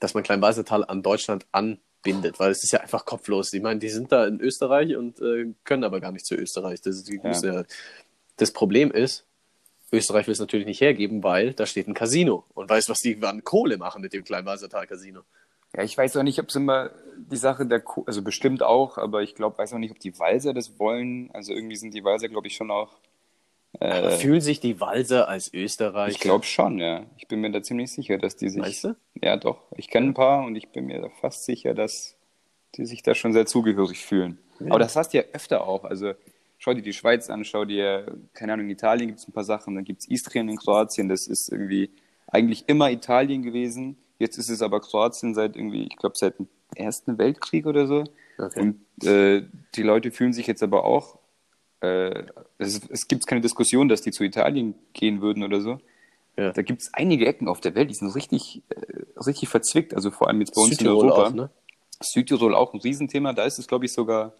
[0.00, 3.52] dass man Kleinwalsertal an Deutschland anbindet, weil es ist ja einfach kopflos.
[3.52, 6.80] Ich meine, die sind da in Österreich und äh, können aber gar nicht zu Österreich.
[6.82, 7.04] Das,
[7.42, 7.64] Ja.
[8.36, 9.26] das Problem ist,
[9.92, 12.44] Österreich will es natürlich nicht hergeben, weil da steht ein Casino.
[12.54, 15.20] Und weißt was die an Kohle machen mit dem Kleinwalsertal-Casino?
[15.76, 18.98] Ja, ich weiß auch nicht, ob es immer die Sache der, Ko also bestimmt auch,
[18.98, 21.30] aber ich glaube, weiß auch nicht, ob die Walser das wollen.
[21.32, 22.96] Also irgendwie sind die Walser, glaube ich, schon auch.
[23.80, 26.14] Äh, Fühlen sich die Walser als Österreich?
[26.14, 27.04] ich glaube schon, ja.
[27.16, 28.60] Ich bin mir da ziemlich sicher, dass die sich.
[28.60, 28.96] Meinst du?
[29.20, 29.58] Ja, doch.
[29.76, 32.16] Ich kenne ein paar und ich bin mir da fast sicher, dass
[32.76, 34.38] die sich da schon sehr zugehörig fühlen.
[34.68, 35.84] Aber das hast du ja öfter auch.
[35.84, 36.14] Also
[36.58, 39.44] schau dir die Schweiz an, schau dir, keine Ahnung, in Italien gibt es ein paar
[39.44, 41.90] Sachen, dann gibt es Istrien in Kroatien, das ist irgendwie
[42.28, 43.96] eigentlich immer Italien gewesen.
[44.18, 48.04] Jetzt ist es aber Kroatien seit irgendwie, ich glaube, seit dem Ersten Weltkrieg oder so.
[48.38, 48.60] Okay.
[48.60, 51.18] Und äh, die Leute fühlen sich jetzt aber auch,
[51.84, 52.24] äh,
[52.58, 55.78] es, es gibt keine Diskussion, dass die zu Italien gehen würden oder so.
[56.36, 56.52] Ja.
[56.52, 60.10] Da gibt es einige Ecken auf der Welt, die sind richtig, äh, richtig verzwickt, also
[60.10, 61.28] vor allem jetzt bei uns Südtirol in Europa.
[61.28, 61.50] auch, ne?
[62.00, 64.32] Südtirol auch ein Riesenthema, da ist es, glaube ich, sogar,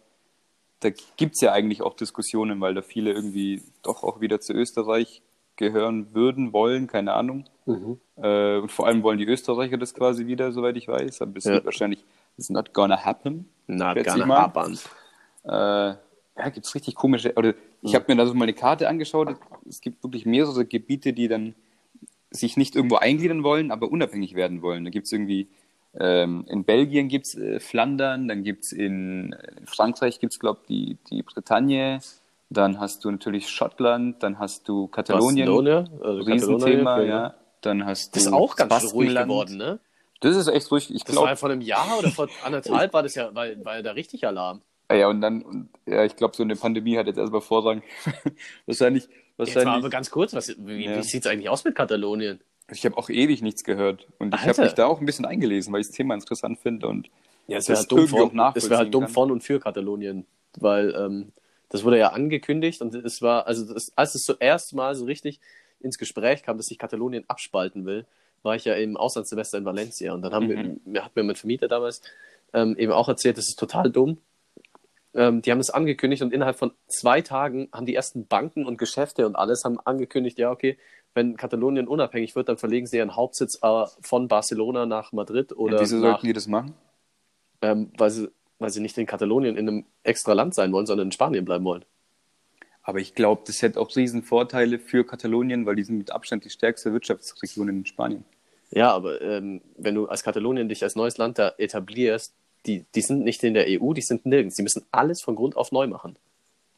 [0.80, 4.52] da gibt es ja eigentlich auch Diskussionen, weil da viele irgendwie doch auch wieder zu
[4.52, 5.22] Österreich
[5.57, 7.44] gehören würden, wollen, keine Ahnung.
[7.66, 8.00] Mhm.
[8.16, 11.44] Äh, und vor allem wollen die Österreicher das quasi wieder, soweit ich weiß, aber es
[11.44, 11.52] Ja.
[11.52, 12.04] wird wahrscheinlich,
[12.37, 13.48] it's not gonna happen.
[13.68, 14.40] Na, schätze ich gerne mal.
[14.42, 14.78] Haban.
[15.44, 15.94] Äh,
[16.37, 19.37] ja, gibt es richtig komische, oder ich habe mir da so mal eine Karte angeschaut,
[19.68, 21.55] es gibt wirklich mehrere Gebiete, die dann
[22.31, 24.85] sich nicht irgendwo eingliedern wollen, aber unabhängig werden wollen.
[24.85, 25.49] Da gibt es irgendwie,
[25.99, 30.40] ähm, in Belgien gibt es äh, Flandern, dann gibt es in, in Frankreich gibt es,
[30.40, 32.01] glaube ich, die, die Bretagne,
[32.51, 37.35] dann hast du natürlich Schottland, dann hast du Katalonien, Barcelona, also Riesenthema, Katalonien, ja.
[37.61, 39.79] Dann hast du Das ist auch ganz schön ruhig geworden, ne?
[40.20, 40.92] Das ist echt ruhig.
[40.94, 43.47] Ich Das war ja glaube, vor einem Jahr oder vor anderthalb war das ja, war,
[43.64, 44.62] war ja da richtig Alarm.
[44.92, 47.83] Ja, und dann, und, ja, ich glaube, so eine Pandemie hat jetzt erstmal Vorrang.
[48.66, 49.75] wahrscheinlich, Jetzt mal wahrscheinlich.
[49.75, 50.97] aber ganz kurz, was, wie, Ja.
[50.99, 52.40] wie sieht es eigentlich aus mit Katalonien?
[52.70, 54.07] Ich habe auch ewig nichts gehört.
[54.18, 56.87] Und ich habe mich da auch ein bisschen eingelesen, weil ich das Thema interessant finde.
[56.88, 57.11] Und
[57.47, 59.12] Ja, es wäre halt dumm, von, es wär halt dumm kann.
[59.12, 60.25] von und für Katalonien,
[60.59, 61.33] weil ähm,
[61.68, 65.40] das wurde ja angekündigt und es war, also das, als es zuerst mal so richtig
[65.81, 68.07] ins Gespräch kam, dass sich Katalonien abspalten will,
[68.42, 70.81] war ich ja im Auslandssemester in Valencia und dann haben Mhm.
[70.85, 72.01] wir, hat mir mein Vermieter damals
[72.55, 74.18] ähm, eben auch erzählt, das ist total dumm.
[75.14, 78.79] Ähm, die haben das angekündigt und innerhalb von zwei Tagen haben die ersten Banken und
[78.79, 80.79] Geschäfte und alles haben angekündigt, ja, okay,
[81.14, 85.77] wenn Katalonien unabhängig wird, dann verlegen sie ihren Hauptsitz äh, von Barcelona nach Madrid oder
[85.77, 86.74] ja, wieso nach sollten die das machen?
[87.64, 91.09] ähm, weil, sie, weil sie nicht in Katalonien in einem extra Land sein wollen, sondern
[91.09, 91.85] in Spanien bleiben wollen.
[92.83, 96.44] Aber ich glaube, das hätte auch riesen Vorteile für Katalonien, weil die sind mit Abstand
[96.44, 98.24] die stärkste Wirtschaftsregion in Spanien.
[98.70, 102.35] Ja, aber ähm, wenn du als Katalonien dich als neues Land da etablierst,
[102.66, 104.57] die, die sind nicht in der EU, die sind nirgends.
[104.57, 106.16] Die müssen alles von Grund auf neu machen.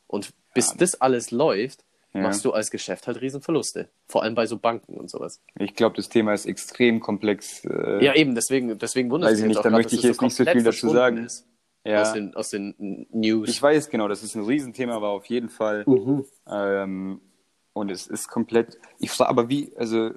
[0.07, 2.23] Und bis das alles läuft, Ja.
[2.23, 3.89] machst du als Geschäft halt Riesenverluste.
[4.09, 5.41] Vor allem bei so Banken und sowas.
[5.59, 7.65] Ich glaube, das Thema ist extrem komplex.
[7.65, 9.97] Äh, Ja, eben, deswegen, deswegen wundert Weiß es ich mich nicht, auch da grad, möchte
[9.97, 11.19] dass ich jetzt nicht so viel dazu sagen.
[11.19, 11.47] Ist
[11.85, 12.03] ja.
[12.03, 13.49] aus, den, aus den News.
[13.49, 15.85] Ich weiß genau, das ist ein Riesenthema, aber auf jeden Fall.
[15.87, 16.25] Mhm.
[16.51, 17.21] Ähm,
[17.75, 18.79] und es ist komplett.
[18.99, 20.11] Ich frage aber wie, also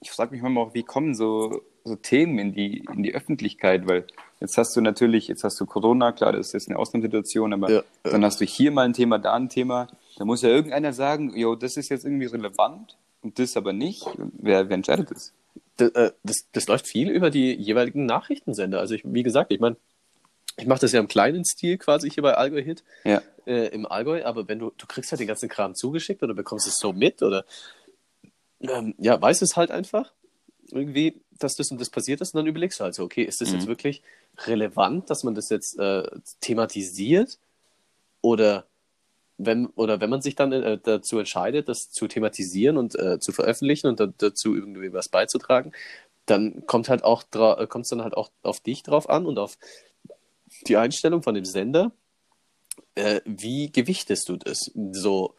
[0.00, 3.88] ich frage mich manchmal auch, wie kommen so, so Themen in die, in die Öffentlichkeit?
[3.88, 4.06] Weil
[4.40, 7.70] jetzt hast du natürlich, jetzt hast du Corona, klar, das ist jetzt eine Ausnahmesituation, aber
[7.70, 8.10] Ja, ja.
[8.10, 9.88] dann hast du hier mal ein Thema, da ein Thema.
[10.18, 14.04] Da muss ja irgendeiner sagen, jo, das ist jetzt irgendwie relevant und das aber nicht.
[14.38, 15.32] Wer, wer entscheidet das?
[15.76, 18.80] das, äh, das, das läuft viel über die jeweiligen Nachrichtensender.
[18.80, 19.76] Also ich, wie gesagt, ich meine,
[20.56, 22.82] ich mache das ja im kleinen Stil quasi hier bei Allgäu Hit.
[23.04, 23.20] Ja.
[23.44, 26.66] äh, im Allgäu, aber wenn du, du kriegst halt den ganzen Kram zugeschickt oder bekommst
[26.66, 27.44] es so mit oder
[28.60, 30.12] ähm, ja, weißt es halt einfach
[30.70, 33.40] irgendwie, dass das und das passiert ist und dann überlegst du halt so, okay, ist
[33.40, 33.54] das Mhm.
[33.54, 34.02] jetzt wirklich
[34.46, 36.08] relevant, dass man das jetzt äh,
[36.40, 37.38] thematisiert
[38.22, 38.66] oder
[39.38, 43.32] wenn, oder wenn man sich dann äh, dazu entscheidet, das zu thematisieren und äh, zu
[43.32, 45.72] veröffentlichen und da, dazu irgendwie was beizutragen,
[46.24, 47.24] dann kommt halt auch
[47.68, 49.58] kommt es dann halt auch auf dich drauf an und auf
[50.66, 51.92] die Einstellung von dem Sender.
[52.94, 54.70] Äh, wie gewichtest du das?
[54.92, 55.34] So,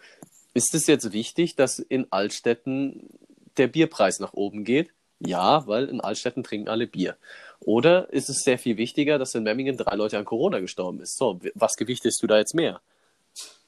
[0.54, 3.10] ist es jetzt wichtig, dass in Altstädten
[3.58, 4.92] der Bierpreis nach oben geht?
[5.20, 7.18] Ja, weil in Altstädten trinken alle Bier.
[7.60, 11.18] Oder ist es sehr viel wichtiger, dass in Memmingen drei Leute an Corona gestorben ist?
[11.18, 12.82] So, was gewichtest du da jetzt mehr?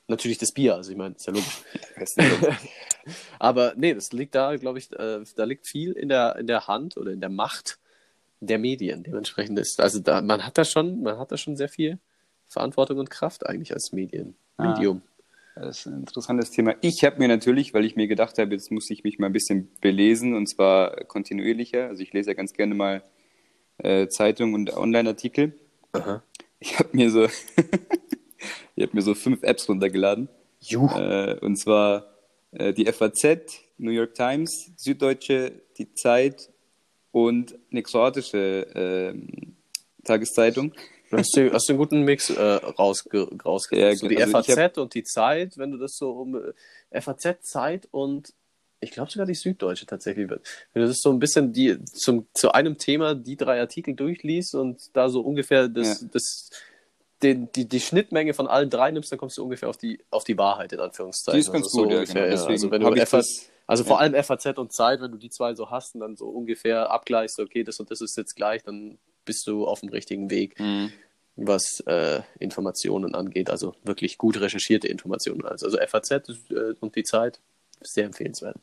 [0.07, 1.62] Natürlich das Bier, also ich meine, ist ja logisch.
[3.39, 6.67] Aber nee, das liegt da, glaube ich, äh, da liegt viel in der, in der
[6.67, 7.79] Hand oder in der Macht
[8.39, 9.03] der Medien.
[9.03, 11.99] Dementsprechend ist, also da, man hat da schon, man hat da schon sehr viel
[12.47, 14.71] Verantwortung und Kraft eigentlich als Medien, Ah.
[14.73, 15.01] Medium.
[15.55, 16.75] Das ist ein interessantes Thema.
[16.81, 19.33] Ich habe mir natürlich, weil ich mir gedacht habe, jetzt muss ich mich mal ein
[19.33, 21.88] bisschen belesen und zwar kontinuierlicher.
[21.88, 23.03] Also ich lese ja ganz gerne mal
[23.77, 25.53] äh, Zeitungen und Online-Artikel.
[26.59, 27.25] Ich habe mir so,
[28.75, 30.29] ich habe mir so fünf Apps runtergeladen.
[30.62, 30.88] Juh.
[30.88, 32.13] Äh, und zwar
[32.51, 33.23] äh, die FAZ,
[33.77, 36.49] New York Times, Süddeutsche, die Zeit
[37.12, 39.55] und eine kroatische ähm,
[41.12, 43.89] Hast du, hast du einen guten Mix äh, rausge rausgefunden?
[43.89, 46.36] Ja, so die also FAZ und die Zeit, wenn du das so um
[46.91, 48.34] äh, FAZ, Zeit und
[48.82, 50.48] ich glaube sogar die Süddeutsche tatsächlich wird.
[50.74, 54.56] Wenn du das so ein bisschen die zum, zu einem Thema die drei Artikel durchliest
[54.56, 56.08] und da so ungefähr das, Ja.
[56.13, 56.50] das
[57.22, 60.24] den, die, die Schnittmenge von allen drei nimmst, dann kommst du ungefähr auf die, auf
[60.24, 61.36] die Wahrheit, in Anführungszeichen.
[61.36, 62.43] Die ist ganz also so gut, ja, ungefähr, genau.
[62.43, 62.48] ja.
[62.48, 64.02] Also wenn hab du FAZ, also vor ja.
[64.04, 67.39] allem FAZ und Zeit, wenn du die zwei so hast und dann so ungefähr abgleichst,
[67.39, 68.98] okay, das und das ist jetzt gleich, dann
[69.30, 70.92] bist du auf dem richtigen Weg Mhm.
[71.36, 75.46] was äh, Informationen angeht, also wirklich gut recherchierte Informationen.
[75.46, 77.39] Also, also FAZ äh, und die Zeit,
[77.82, 78.58] sehr empfehlenswert.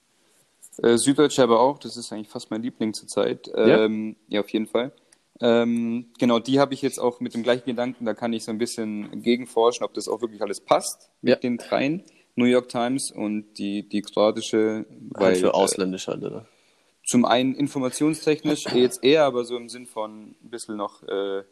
[0.83, 3.47] Äh, Süddeutsche aber auch, das ist eigentlich fast mein Liebling zurzeit.
[3.47, 3.85] Ja?
[3.85, 4.93] Ähm, ja, auf jeden Fall.
[5.41, 8.51] Ähm, genau, die habe ich jetzt auch mit dem gleichen Gedanken, da kann ich so
[8.51, 11.37] ein bisschen gegenforschen, ob das auch wirklich alles passt mit Ja.
[11.37, 12.03] den dreien.
[12.35, 16.47] New York Times und die, die kroatische, weil Halt für äh, ausländisch halt, oder?
[17.07, 21.45] Zum einen informationstechnisch jetzt eher, aber so im Sinn von ein bisschen noch äh,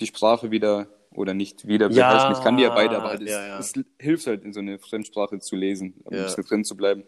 [0.00, 2.32] die Sprache wieder oder nicht wieder Ja, beherrschen.
[2.32, 3.58] Ich kann die ja beide, aber halt, es, ja, ja.
[3.58, 6.20] es hilft halt in so eine Fremdsprache zu lesen, um Ja.
[6.20, 7.04] ein bisschen drin zu bleiben.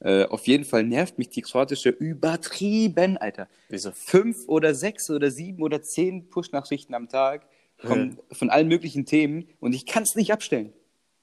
[0.00, 3.48] Äh, auf jeden Fall nervt mich die kroatische übertrieben, Alter.
[3.68, 3.92] Wieso?
[3.92, 7.46] Fünf oder sechs oder sieben oder zehn Push-Nachrichten am Tag
[7.86, 10.72] kommen von allen möglichen Themen und ich kann es nicht abstellen.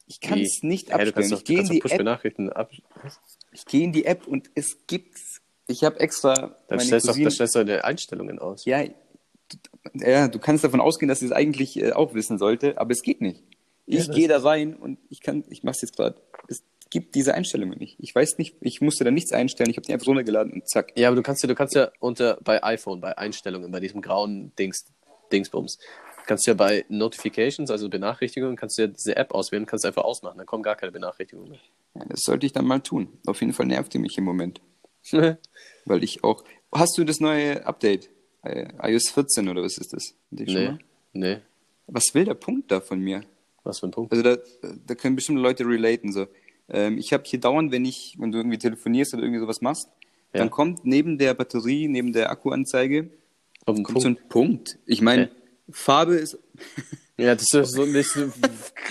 [0.08, 1.14] Ich kann es nicht Hey, abstellen.
[1.16, 2.72] kannst doch, ich gehe in die App ab.
[3.52, 5.18] ich gehe in die App und es gibt,
[5.68, 6.34] ich habe extra
[6.68, 8.66] Dann meine stellst, du, Cousine, dann stellst du deine Einstellungen aus.
[8.66, 9.58] ja, du,
[9.96, 13.02] ja, du kannst davon ausgehen, dass sie es eigentlich äh, auch wissen sollte, aber es
[13.02, 13.44] geht nicht.
[13.86, 16.22] Ja, Ich das- gehe da rein und ich kann, ich mach's jetzt gerade.
[16.48, 17.98] Es gibt diese Einstellungen nicht.
[18.00, 19.70] Ich weiß nicht, ich musste da nichts einstellen.
[19.70, 20.94] Ich habe die einfach runtergeladen und zack.
[20.98, 24.02] Ja, aber du kannst ja, du kannst ja unter bei iPhone, bei Einstellungen, bei diesem
[24.02, 24.86] grauen Dings,
[25.34, 25.78] Dingsbums,
[26.28, 29.88] kannst du ja bei Notifications, also Benachrichtigungen, kannst du ja diese App auswählen, kannst du
[29.88, 31.58] einfach ausmachen, dann kommen gar keine Benachrichtigungen
[31.96, 33.08] Ja, das sollte ich dann mal tun.
[33.26, 34.62] Auf jeden Fall nervt die mich im Moment,
[35.12, 35.38] mehr.
[35.86, 36.44] weil ich auch.
[36.72, 38.10] Hast du das neue Update?
[38.44, 40.14] Äh, iOS 14 oder was ist das?
[40.30, 40.78] Nee,
[41.14, 41.38] nee.
[41.88, 43.22] Was will der Punkt da von mir?
[43.64, 44.12] Was für ein Punkt.
[44.12, 44.38] Also da,
[44.86, 46.12] da können bestimmte Leute relaten.
[46.12, 46.28] So.
[46.70, 49.88] Ähm, ich habe hier dauernd, wenn ich, wenn du irgendwie telefonierst oder irgendwie sowas machst,
[50.34, 50.40] Ja.
[50.40, 53.10] dann kommt neben der Batterie, neben der Akkuanzeige,
[53.66, 54.02] kommt Punkt.
[54.02, 54.78] so ein Punkt.
[54.86, 55.32] Ich meine, Okay.
[55.70, 56.38] Farbe ist
[57.20, 58.12] Ja, das ist so nicht.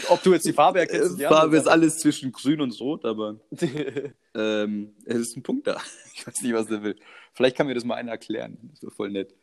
[0.08, 3.36] Ob du jetzt die Farbe erkennst, die Farbe ist alles zwischen grün und rot, aber
[4.34, 5.80] ähm, es ist ein Punkt da.
[6.14, 6.96] Ich weiß nicht, was der will.
[7.34, 8.56] Vielleicht kann mir das mal einer erklären.
[8.72, 9.34] Das wäre voll nett.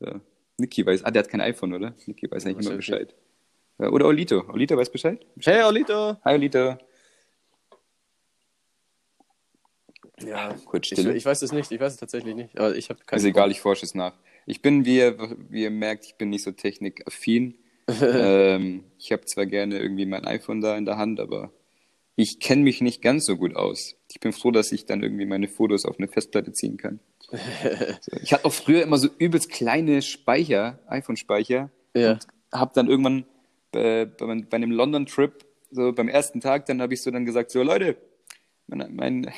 [0.00, 0.18] Ja.
[0.56, 1.94] Niki weiß, ah, der hat kein iPhone, oder?
[2.06, 2.76] Niki weiß eigentlich immer.
[2.76, 3.14] Bescheid.
[3.78, 4.44] Ja, oder Olito.
[4.48, 5.24] Olito weiß Bescheid?
[5.38, 6.16] Hey, Olito!
[6.24, 6.78] Hi, Olito.
[10.22, 11.14] Ja, Kurz ich, Stille.
[11.14, 13.20] ich weiß es nicht, ich weiß es tatsächlich nicht, aber ich habe keine.
[13.20, 14.14] Ist egal, ich forsche es nach.
[14.50, 15.16] Ich bin, wie ihr,
[15.48, 17.54] wie ihr merkt, ich bin nicht so technikaffin.
[18.02, 21.52] ähm, ich habe zwar gerne irgendwie mein iPhone da in der Hand, aber
[22.16, 23.96] ich kenne mich nicht ganz so gut aus.
[24.10, 26.98] Ich bin froh, dass ich dann irgendwie meine Fotos auf eine Festplatte ziehen kann.
[27.30, 31.70] so, ich hatte auch früher immer so übelst kleine Speicher, iPhone-Speicher.
[31.94, 32.12] Ja.
[32.12, 33.26] Und habe dann irgendwann
[33.70, 37.52] bei, bei, bei einem London-Trip, so beim ersten Tag, dann habe ich so dann gesagt,
[37.52, 37.96] so Leute,
[38.66, 39.32] mein, mein,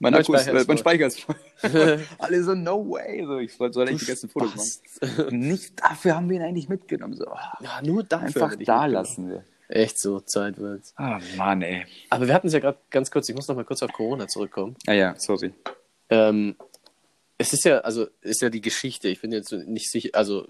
[0.00, 0.78] mein, Akku ist, ist mein.
[0.78, 1.36] Speicher ist voll.
[2.18, 3.24] Alle so, no way.
[3.24, 5.38] So, ich soll eigentlich die ganzen Fotos machen.
[5.38, 7.14] Nicht dafür haben wir ihn eigentlich mitgenommen.
[7.14, 7.26] So,
[7.60, 8.26] Ja, nur dafür.
[8.26, 9.44] einfach da lassen wir.
[9.68, 10.92] Echt so, Zeit wird's.
[10.96, 11.86] Ah, Mann, ey.
[12.08, 14.26] Aber wir hatten es ja gerade ganz kurz, ich muss noch mal kurz auf Corona
[14.26, 14.74] zurückkommen.
[14.88, 15.52] Ah ja, sorry.
[16.08, 16.56] Ähm,
[17.38, 20.44] es ist ja, also ist ja die Geschichte, ich bin jetzt nicht sicher, also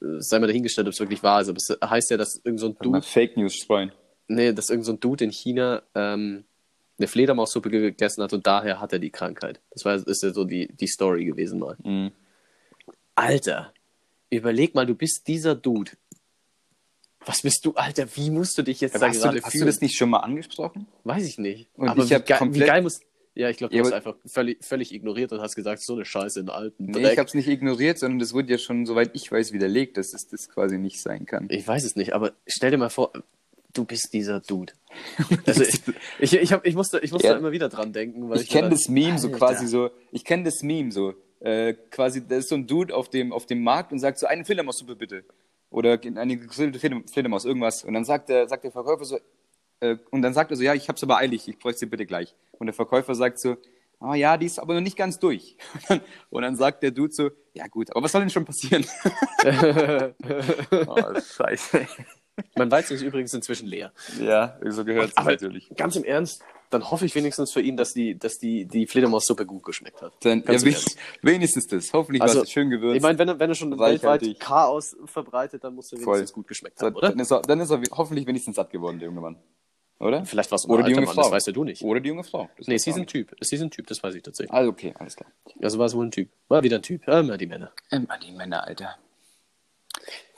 [0.00, 2.60] äh, sei mal dahingestellt, ob es wirklich wahr ist, aber es heißt ja, dass irgend
[2.60, 3.90] so ein Dude, Fake News streuen.
[4.28, 6.44] nee, dass irgend so ein Dude in China ähm,
[6.98, 9.60] eine Fledermaussuppe gegessen hat und daher hat er die Krankheit.
[9.70, 11.76] Das war, ist ja so die, die Story gewesen mal.
[11.82, 12.12] Mhm.
[13.14, 13.72] Alter,
[14.30, 15.92] überleg mal, du bist dieser Dude.
[17.26, 19.64] Was bist du, Alter, wie musst du dich jetzt da Hast, gerade du, hast du
[19.64, 20.86] das nicht schon mal angesprochen?
[21.04, 21.68] Weiß ich nicht.
[21.74, 23.00] Und aber ich wie, hab geil, wie komplett- geil muss.
[23.36, 26.04] Ja, ich glaube, du Ja, hast einfach völlig, völlig ignoriert und hast gesagt, so eine
[26.04, 27.12] Scheiße in alten Nee, Dreck.
[27.14, 30.14] ich habe es nicht ignoriert, sondern das wurde ja schon, soweit ich weiß, widerlegt, dass
[30.14, 31.48] es das quasi nicht sein kann.
[31.50, 33.10] Ich weiß es nicht, aber stell dir mal vor,
[33.74, 34.72] du bist dieser Dude.
[35.46, 35.80] Also ich,
[36.20, 37.34] ich, ich, hab, ich musste, ich musste Ja.
[37.36, 39.38] immer wieder dran denken, weil ich, Ich kenne das Meme so Alter.
[39.38, 43.08] quasi so, ich kenne das Meme so, äh, quasi, da ist so ein Dude auf
[43.10, 45.24] dem, auf dem Markt und sagt so, eine Fledermaussuppe bitte.
[45.70, 47.82] Oder eine gegrillte Fleder- Fledermaus, irgendwas.
[47.84, 49.18] Und dann sagt der, sagt der Verkäufer so,
[49.80, 52.06] äh, und dann sagt er so, ja, ich hab's aber eilig, ich bräuchte sie bitte
[52.06, 52.34] gleich.
[52.52, 53.56] Und der Verkäufer sagt so,
[53.98, 55.56] ah ja, die ist aber noch nicht ganz durch.
[55.74, 58.44] Und dann, und dann sagt der Dude so, ja gut, aber was soll denn schon
[58.44, 58.86] passieren?
[60.86, 61.86] oh, scheiße.
[62.56, 63.92] Mein Weizen ist übrigens inzwischen leer.
[64.20, 65.70] Ja, so gehört es natürlich.
[65.76, 69.46] ganz im Ernst, dann hoffe ich wenigstens für ihn, dass die, dass die, die Fledermaussuppe
[69.46, 70.12] gut geschmeckt hat.
[70.24, 70.60] Dann, ja,
[71.22, 71.92] wenigstens das.
[71.92, 72.96] Hoffentlich war Also, es schön gewürzt.
[72.96, 74.22] Ich meine, wenn er, wenn er schon weltweit.
[74.40, 76.14] Chaos verbreitet, dann muss er Voll.
[76.16, 77.10] wenigstens gut geschmeckt So, haben, oder?
[77.10, 79.36] Dann ist, er, dann ist er hoffentlich wenigstens satt geworden, der junge Mann.
[80.00, 80.24] Oder?
[80.24, 81.22] Vielleicht war es Oder die junge Mann, Frau.
[81.22, 81.82] das weißt ja du nicht.
[81.82, 82.50] Oder die junge Frau.
[82.58, 83.34] Das Nee, sie ich ist ein Typ.
[83.40, 84.52] Sie ist ein Typ, das weiß ich tatsächlich.
[84.52, 85.30] Also okay, alles klar.
[85.62, 86.30] Also war es wohl ein Typ.
[86.48, 87.06] War wieder ein Typ.
[87.06, 87.70] Immer die Männer.
[87.90, 88.96] Immer die Männer, Alter.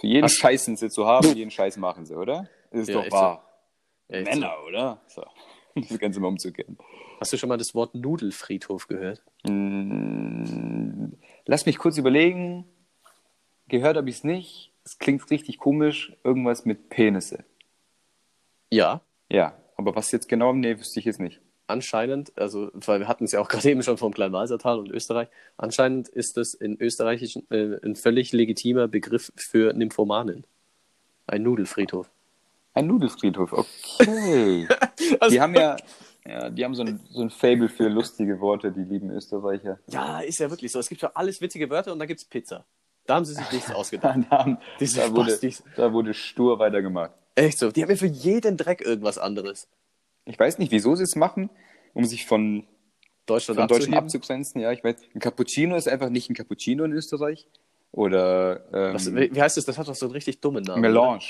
[0.06, 2.48] Jeden Hast- Scheiß sind sie zu haben, jeden Scheiß machen sie, oder?
[2.70, 3.62] Ist Ja, doch wahr.
[4.08, 5.02] Echt Männer, oder?
[5.08, 5.24] So.
[5.74, 6.76] Das Ganze mal umzukehren.
[6.78, 6.84] so.
[7.20, 9.22] Hast du schon mal das Wort Nudelfriedhof gehört?
[9.44, 11.12] Mm,
[11.44, 12.64] Lass mich kurz überlegen.
[13.68, 14.72] Gehört habe ich es nicht.
[14.84, 16.16] Es klingt richtig komisch.
[16.24, 17.44] Irgendwas mit Penisse.
[18.70, 20.52] Ja, Ja, aber was jetzt genau?
[20.52, 21.40] Nee, wüsste ich jetzt nicht.
[21.66, 25.28] Anscheinend, also, weil wir hatten es ja auch gerade eben schon vom Kleinwalsertal und Österreich,
[25.56, 30.44] anscheinend ist das in Österreich äh, ein völlig legitimer Begriff für Nymphomanen.
[31.26, 32.08] Ein Nudelfriedhof.
[32.74, 34.68] Ein Nudelfriedhof, okay.
[35.20, 35.76] Also- die haben ja,
[36.26, 39.78] ja, die haben so ein, so ein Fable für lustige Worte, die lieben Österreicher.
[39.86, 40.78] Ja, ist ja wirklich so.
[40.80, 42.64] Es gibt für alles witzige Wörter und da gibt es Pizza.
[43.06, 44.18] Da haben sie sich nichts ausgedacht.
[44.30, 45.38] Da, haben, da, wurde,
[45.76, 47.12] da wurde stur weitergemacht.
[47.36, 47.70] Echt so.
[47.70, 49.68] Die haben ja für jeden Dreck irgendwas anderes.
[50.26, 51.48] Ich weiß nicht, wieso sie es machen,
[51.94, 52.66] um sich von,
[53.26, 53.94] Deutschland von abzuheben.
[53.94, 54.60] abzugrenzen.
[54.60, 57.46] Ja, ich weiß, ein Cappuccino ist einfach nicht ein Cappuccino in Österreich.
[57.92, 59.64] Oder ähm, Was, wie heißt das?
[59.64, 60.82] Das hat doch so einen richtig dummen Namen.
[60.82, 61.24] Melange.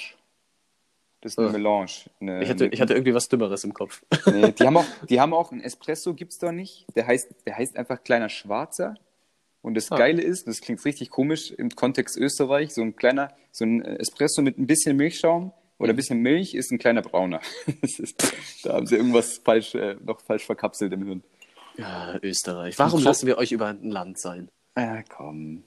[1.20, 1.52] Das ist eine Ah.
[1.52, 1.86] Melange.
[2.20, 4.02] Eine, Ich hatte, ich hatte irgendwie was Dümmeres im Kopf.
[4.26, 6.86] Nee, die haben auch, die haben auch einen Espresso, gibt's da nicht.
[6.96, 8.94] Der heißt, der heißt einfach kleiner Schwarzer.
[9.62, 9.96] Und das Ah.
[9.96, 14.42] Geile ist, das klingt richtig komisch im Kontext Österreich, so ein kleiner, so ein Espresso
[14.42, 17.40] mit ein bisschen Milchschaum oder ein bisschen Milch ist ein kleiner Brauner.
[17.82, 18.32] Ist,
[18.64, 21.22] da haben sie irgendwas falsch, äh, noch falsch verkapselt im Hirn.
[21.76, 22.78] Ja, Österreich.
[22.78, 24.48] Warum lassen wir euch über ein Land sein?
[24.74, 25.64] Ah, komm.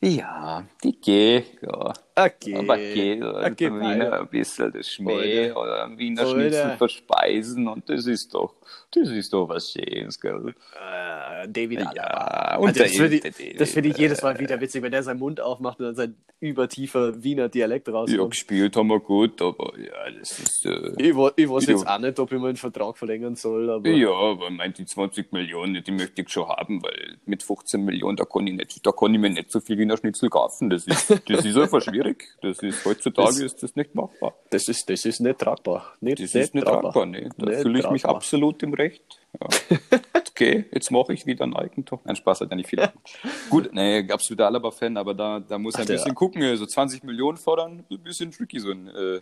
[0.00, 1.92] Ja, die geht, ja.
[2.18, 2.54] Okay.
[2.56, 5.60] Aber geht, Okay, okay, Wiener ein bisschen das Schmäh Alter.
[5.60, 6.32] oder ein Wiener Alter.
[6.40, 8.54] Schnitzel verspeisen und das ist doch,
[8.90, 10.54] das ist doch was Schönes, gell?
[10.72, 12.56] Äh, David Ja, Alaba.
[12.56, 15.18] und der das finde ich, das find ich jedes Mal wieder witzig, wenn der seinen
[15.18, 18.30] Mund aufmacht und dann sein übertiefer Wiener Dialekt Ja, rauskommt.
[18.30, 20.66] gespielt haben wir gut, aber ja, das ist.
[20.66, 23.88] Äh, Ich, wa- ich weiß jetzt auch nicht, ob ich meinen Vertrag verlängern soll, aber
[23.88, 28.16] ja, aber meint die 20 Millionen, die möchte ich schon haben, weil mit 15 Millionen,
[28.16, 30.68] da kann ich nicht, da kann ich mir nicht so viel Wiener Schnitzel kaufen.
[30.70, 32.05] Das ist, das ist einfach schwierig.
[32.42, 34.34] Das ist, heutzutage Das- ist das nicht machbar.
[34.50, 35.92] das ist, das ist nicht tragbar.
[36.00, 37.28] Nicht, Das ist nicht tragbar, nee.
[37.38, 38.16] Da Nicht fühle ich mich tragbar.
[38.16, 39.02] absolut im Recht.
[39.40, 39.48] Ja.
[40.36, 41.98] Okay, jetzt mache ich wieder ein Eigentor.
[42.04, 42.78] Nein, Spaß hat ja nicht viel.
[43.48, 45.94] Gut, nee, absoluter Alaba-Fan, aber da, da muss er ein Alter.
[45.94, 46.56] bisschen gucken.
[46.58, 49.20] So 20 Millionen fordern, ein bisschen tricky, so ein äh,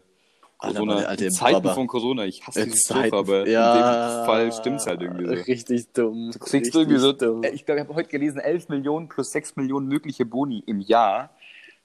[0.58, 0.96] Alter, Corona.
[0.96, 1.74] der alte in Zeiten Baba.
[1.74, 2.24] von Corona.
[2.24, 5.32] Ich hasse dieses Zeiten- Spruch, aber ja, in dem Fall stimmt's halt irgendwie so.
[5.34, 6.30] Richtig dumm.
[6.32, 7.44] Du kriegst irgendwie so, dumm.
[7.44, 10.80] äh, ich glaube, ich habe heute gelesen, 11 Millionen plus 6 Millionen mögliche Boni im
[10.80, 11.30] Jahr.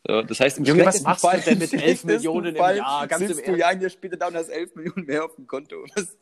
[0.08, 2.56] Ja, Das heißt, im Junge, was machst du Fall, denn mit im 11 schlechtesten Millionen
[2.56, 3.08] im Fall Jahr?
[3.08, 3.60] Ganz im sitzt du Ernst?
[3.60, 5.86] ja ein Jahr später da und hast 11 Millionen mehr auf dem Konto.
[5.96, 6.18] Das,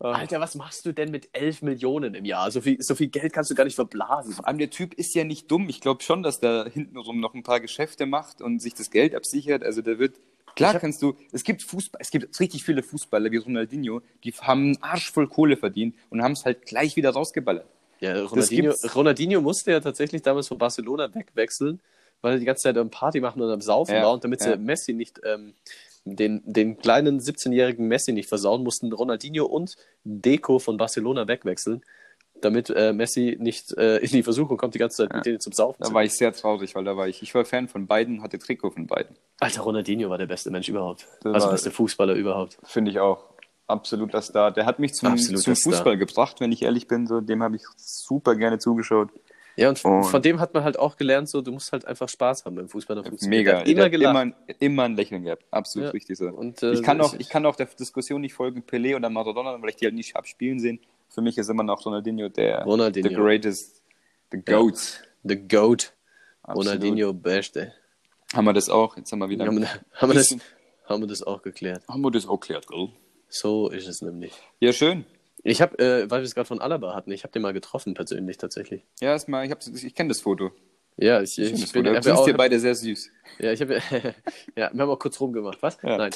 [0.00, 2.50] Alter, was machst du denn mit 11 Millionen im Jahr?
[2.50, 4.32] So viel, so viel Geld kannst du gar nicht verblasen.
[4.34, 5.68] Vor allem der Typ ist ja nicht dumm.
[5.68, 9.14] Ich glaube schon, dass der hintenrum noch ein paar Geschäfte macht und sich das Geld
[9.14, 9.62] absichert.
[9.62, 10.16] Also der wird.
[10.56, 11.16] Klar hab- kannst du.
[11.32, 15.28] Es gibt Fußball, es gibt richtig viele Fußballer wie Ronaldinho, die haben einen Arsch voll
[15.28, 17.66] Kohle verdient und haben es halt gleich wieder rausgeballert.
[18.00, 18.74] Ja, Ronaldinho.
[18.94, 21.80] Ronaldinho musste ja tatsächlich damals von Barcelona wegwechseln,
[22.24, 24.12] weil er die ganze Zeit am Party machen und am Saufen Ja, war.
[24.12, 24.52] Und damit ja.
[24.52, 25.54] sie Messi nicht, ähm,
[26.04, 31.82] den, den kleinen 17-jährigen Messi nicht versauen, mussten Ronaldinho und Deco von Barcelona wegwechseln,
[32.40, 35.52] damit äh, Messi nicht äh, in die Versuchung kommt, die ganze Zeit mit denen zum
[35.52, 36.08] Saufen Da zu war gehen.
[36.08, 37.22] ich sehr traurig, weil da war ich.
[37.22, 39.16] Ich war Fan von beiden, hatte Trikot von beiden.
[39.40, 41.06] Alter, Ronaldinho war der beste Mensch überhaupt.
[41.22, 42.58] Das also war- beste Fußballer überhaupt.
[42.64, 43.24] Finde ich auch.
[43.66, 44.50] Absoluter Star.
[44.52, 45.54] Der hat mich zum, zum Star.
[45.56, 47.06] Fußball gebracht, wenn ich ehrlich bin.
[47.06, 49.08] So, dem habe ich super gerne zugeschaut.
[49.56, 52.08] Ja, und, Und- von dem hat man halt auch gelernt, so, du musst halt einfach
[52.08, 53.02] Spaß haben beim Fußball.
[53.04, 53.60] funktioniert Mega.
[53.60, 53.68] das.
[53.68, 54.22] Immer Der- gelacht.
[54.22, 55.44] Immer, immer ein Lächeln gehabt.
[55.50, 55.90] Absolut Ja.
[55.92, 56.26] richtig so.
[56.28, 59.60] Und, äh, ich, kann auch, ich kann auch der Diskussion nicht folgen, Pelé oder Maradona,
[59.62, 60.80] weil ich die halt nicht hab spielen sehen.
[61.08, 63.08] Für mich ist immer noch Ronaldinho der Ronaldinho.
[63.08, 63.82] the greatest,
[64.32, 65.02] the GOAT.
[65.22, 65.92] The GOAT.
[66.42, 66.66] Absolut.
[66.66, 67.72] Ronaldinho, Beste.
[68.34, 68.96] Haben wir das auch?
[68.96, 69.46] Jetzt haben wir wieder.
[69.46, 70.36] Haben wir, haben, wir das,
[70.86, 71.84] haben wir das auch geklärt.
[71.88, 72.88] haben wir das auch geklärt, gell?
[73.28, 74.32] So ist es nämlich.
[74.58, 75.04] Ja, schön.
[75.44, 77.94] Ich habe, äh, weil wir es gerade von Alaba hatten, ich habe den mal getroffen
[77.94, 78.82] persönlich tatsächlich.
[79.00, 80.50] Ja, erstmal, ich, hab's- ich kenne das Foto.
[80.96, 82.00] Ja, ich, Ich ich, bin, Foto.
[82.00, 83.10] Du auch, dir beide sehr süß.
[83.40, 83.74] ja, ich habe,
[84.56, 85.62] ja, wir haben auch kurz rumgemacht.
[85.62, 85.76] Was?
[85.82, 85.98] Ja.
[85.98, 86.12] Nein.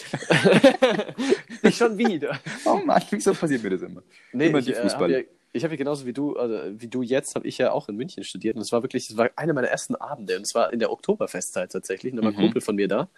[1.63, 2.39] nicht schon wieder.
[2.65, 4.03] Oh Mann, wieso passiert mir das immer?
[4.33, 5.19] Nee, immer ich, die äh, hab Fußballer.
[5.19, 7.89] ja, ich habe ja genauso wie du, also wie du jetzt, habe ich ja auch
[7.89, 10.55] in München studiert und es war wirklich, es war einer meiner ersten Abende und es
[10.55, 12.13] war in der Oktoberfestzeit tatsächlich.
[12.13, 12.41] Und da war ein Mhm.
[12.43, 13.09] Kumpel von mir da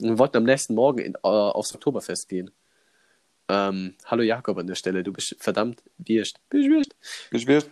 [0.00, 2.50] und wir wollten am nächsten Morgen in, äh, aufs Oktoberfest gehen.
[3.52, 6.38] Ähm, hallo Jakob an der Stelle, du bist verdammt wirst.
[6.50, 7.68] Bist wirst.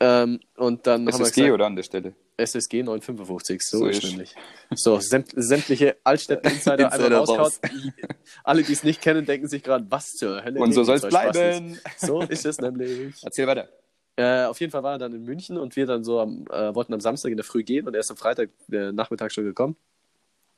[0.00, 2.14] Ähm, und dann haben wir SSG gesagt, oder an der Stelle?
[2.36, 4.34] SSG 955, so, So ist nämlich.
[4.74, 7.40] So, sämt, sämtliche Altstädte-Insider einmal rausgehauen.
[7.40, 7.60] raus.
[8.44, 10.60] Alle, die es nicht kennen, denken sich gerade, was zur Hölle.
[10.60, 11.80] Und so soll es bleiben.
[11.96, 13.16] So ist es nämlich.
[13.24, 13.70] Erzähl weiter.
[14.14, 16.74] Äh, auf jeden Fall war er dann in München und wir dann so am, äh,
[16.74, 19.44] wollten am Samstag in der Früh gehen und er ist am Freitag äh, Nachmittag schon
[19.44, 19.76] gekommen.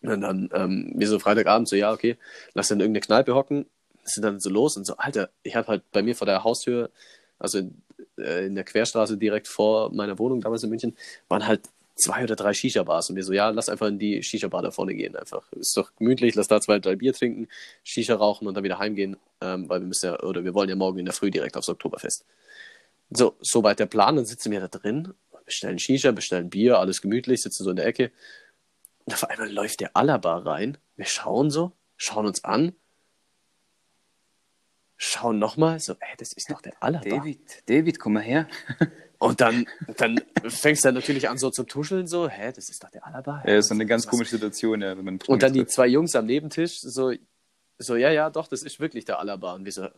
[0.03, 2.17] Und dann, ähm, wir so Freitagabend so, ja, okay,
[2.55, 3.67] lass dann in irgendeine Kneipe hocken.
[4.15, 6.91] Sind dann so los und so, Alter, ich habe halt bei mir vor der Haustür,
[7.39, 7.83] also in,
[8.19, 10.97] äh, in der Querstraße direkt vor meiner Wohnung damals in München,
[11.29, 11.69] waren halt
[12.01, 14.95] zwei oder drei Shisha-Bars und wir so, ja, lass einfach in die Shisha-Bar da vorne
[14.95, 15.51] gehen einfach.
[15.53, 17.49] Ist doch gemütlich, lass da zwei, drei Bier trinken,
[17.83, 20.77] Shisha rauchen und dann wieder heimgehen, ähm, weil wir müssen ja, oder wir wollen ja
[20.77, 22.25] morgen in der Früh direkt aufs Oktoberfest.
[23.11, 25.13] So, soweit der Plan, dann sitzen wir da drin,
[25.45, 28.13] bestellen Shisha, bestellen Bier, alles gemütlich, sitzen so in der Ecke.
[29.05, 30.79] Und auf einmal läuft der Alaba rein.
[30.97, 32.73] Wir schauen so, schauen uns an,
[35.03, 37.09] schauen nochmal, so, ey, das ist doch der Alaba.
[37.09, 38.47] David, David, komm mal her.
[39.19, 42.83] Und dann, dann fängst du dann natürlich an so zu tuscheln, so, hä, das ist
[42.85, 43.43] doch der Alaba.
[43.47, 45.87] Ja, ist so eine ganz Was- komische Situation, ja, wenn man Und dann die zwei
[45.87, 47.13] Jungs am Nebentisch, so,
[47.79, 49.55] so, ja, ja, doch, das ist wirklich der Alaba.
[49.55, 49.89] Und wir so,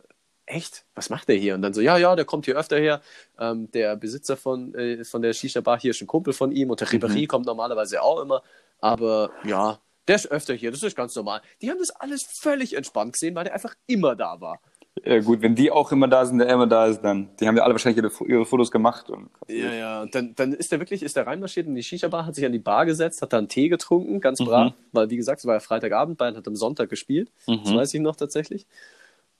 [0.45, 0.85] echt?
[0.95, 1.55] Was macht der hier?
[1.55, 3.01] Und dann so, ja, ja, der kommt hier öfter her.
[3.37, 6.79] Ähm, der Besitzer von, äh, von der Shisha-Bar hier ist ein Kumpel von ihm und
[6.79, 8.41] der Ribéry kommt normalerweise auch immer.
[8.79, 11.41] Aber ja, der ist öfter hier, das ist ganz normal.
[11.61, 14.59] Die haben das alles völlig entspannt gesehen, weil der einfach immer da war.
[15.03, 17.29] Ja, gut, wenn die auch immer da sind, der immer da ist, dann.
[17.39, 19.09] Die haben ja alle wahrscheinlich ihre, ihre Fotos gemacht.
[19.09, 20.05] Und, Ja, ja.
[20.05, 22.59] Dann, dann ist er wirklich, ist er reinmarschiert in die Shisha-Bar, hat sich an die
[22.59, 25.59] Bar gesetzt, hat da einen Tee getrunken, ganz brav, weil, wie gesagt, es war ja
[25.59, 28.67] Freitagabend, Bayern hat am Sonntag gespielt, das weiß ich noch tatsächlich.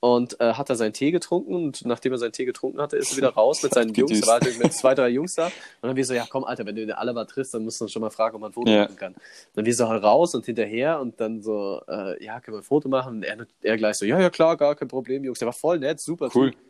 [0.04, 3.12] Und äh, hat da seinen Tee getrunken und nachdem er seinen Tee getrunken hatte, ist
[3.12, 4.20] er wieder raus mit seinen Jungs.
[4.20, 5.46] Da war halt mit zwei, drei Jungs da.
[5.46, 7.86] Und dann wir so, ja komm, Alter, wenn du den Alaba triffst, dann musst du
[7.86, 8.82] uns schon mal fragen, ob man ein Foto Ja.
[8.82, 9.14] machen kann.
[9.54, 12.64] Dann wir so halt raus und hinterher und dann so, äh, ja, können wir ein
[12.64, 13.16] Foto machen?
[13.16, 15.38] Und er, er gleich so, ja, ja, klar, gar kein Problem, Jungs.
[15.38, 16.50] Der war voll nett, super Cool.
[16.50, 16.60] Typ.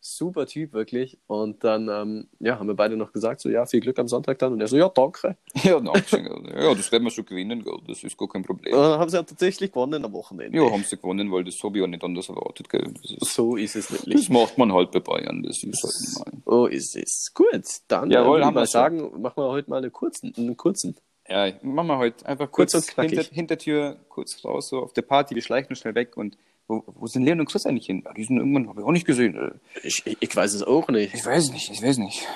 [0.00, 1.18] Super Typ, wirklich.
[1.26, 4.38] Und dann, ähm, ja, haben wir beide noch gesagt, so, ja, viel Glück am Sonntag
[4.38, 4.52] dann.
[4.52, 5.36] Und er so, ja, danke.
[5.64, 7.78] Ja, na, ja, das werden wir schon gewinnen, gell.
[7.88, 8.72] das ist gar kein Problem.
[8.74, 10.56] Und dann haben sie ja tatsächlich gewonnen am Wochenende.
[10.56, 12.68] Ja, haben sie gewonnen, weil das habe ich auch nicht anders erwartet.
[12.68, 12.84] Gell.
[13.02, 14.28] Das, ist, So ist es das nämlich.
[14.30, 16.42] macht man halt bei Bayern, das ist halt normal.
[16.46, 17.32] So ist es.
[17.34, 17.48] Gut,
[17.88, 18.80] dann äh, würde ich haben mal wir's schon.
[18.80, 20.32] sagen, machen wir heute mal einen kurzen.
[20.36, 20.94] Einen kurzen.
[21.28, 23.18] Ja, machen wir heute einfach Kurz kurz, und knackig.
[23.18, 27.06] hinter, Hintertür, kurz raus, so auf der Party, wir schleichen schnell weg und wo, wo
[27.06, 28.02] sind Leon und Chris eigentlich hin?
[28.04, 29.36] Ja, die sind irgendwann, habe ich auch nicht gesehen.
[29.36, 31.14] Äh, Ich, ich, weiß es auch nicht.
[31.14, 32.26] Ich weiß nicht, ich weiß nicht.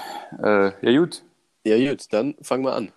[0.42, 1.22] Äh, ja gut.
[1.64, 2.92] Ja, gut, dann fangen wir an.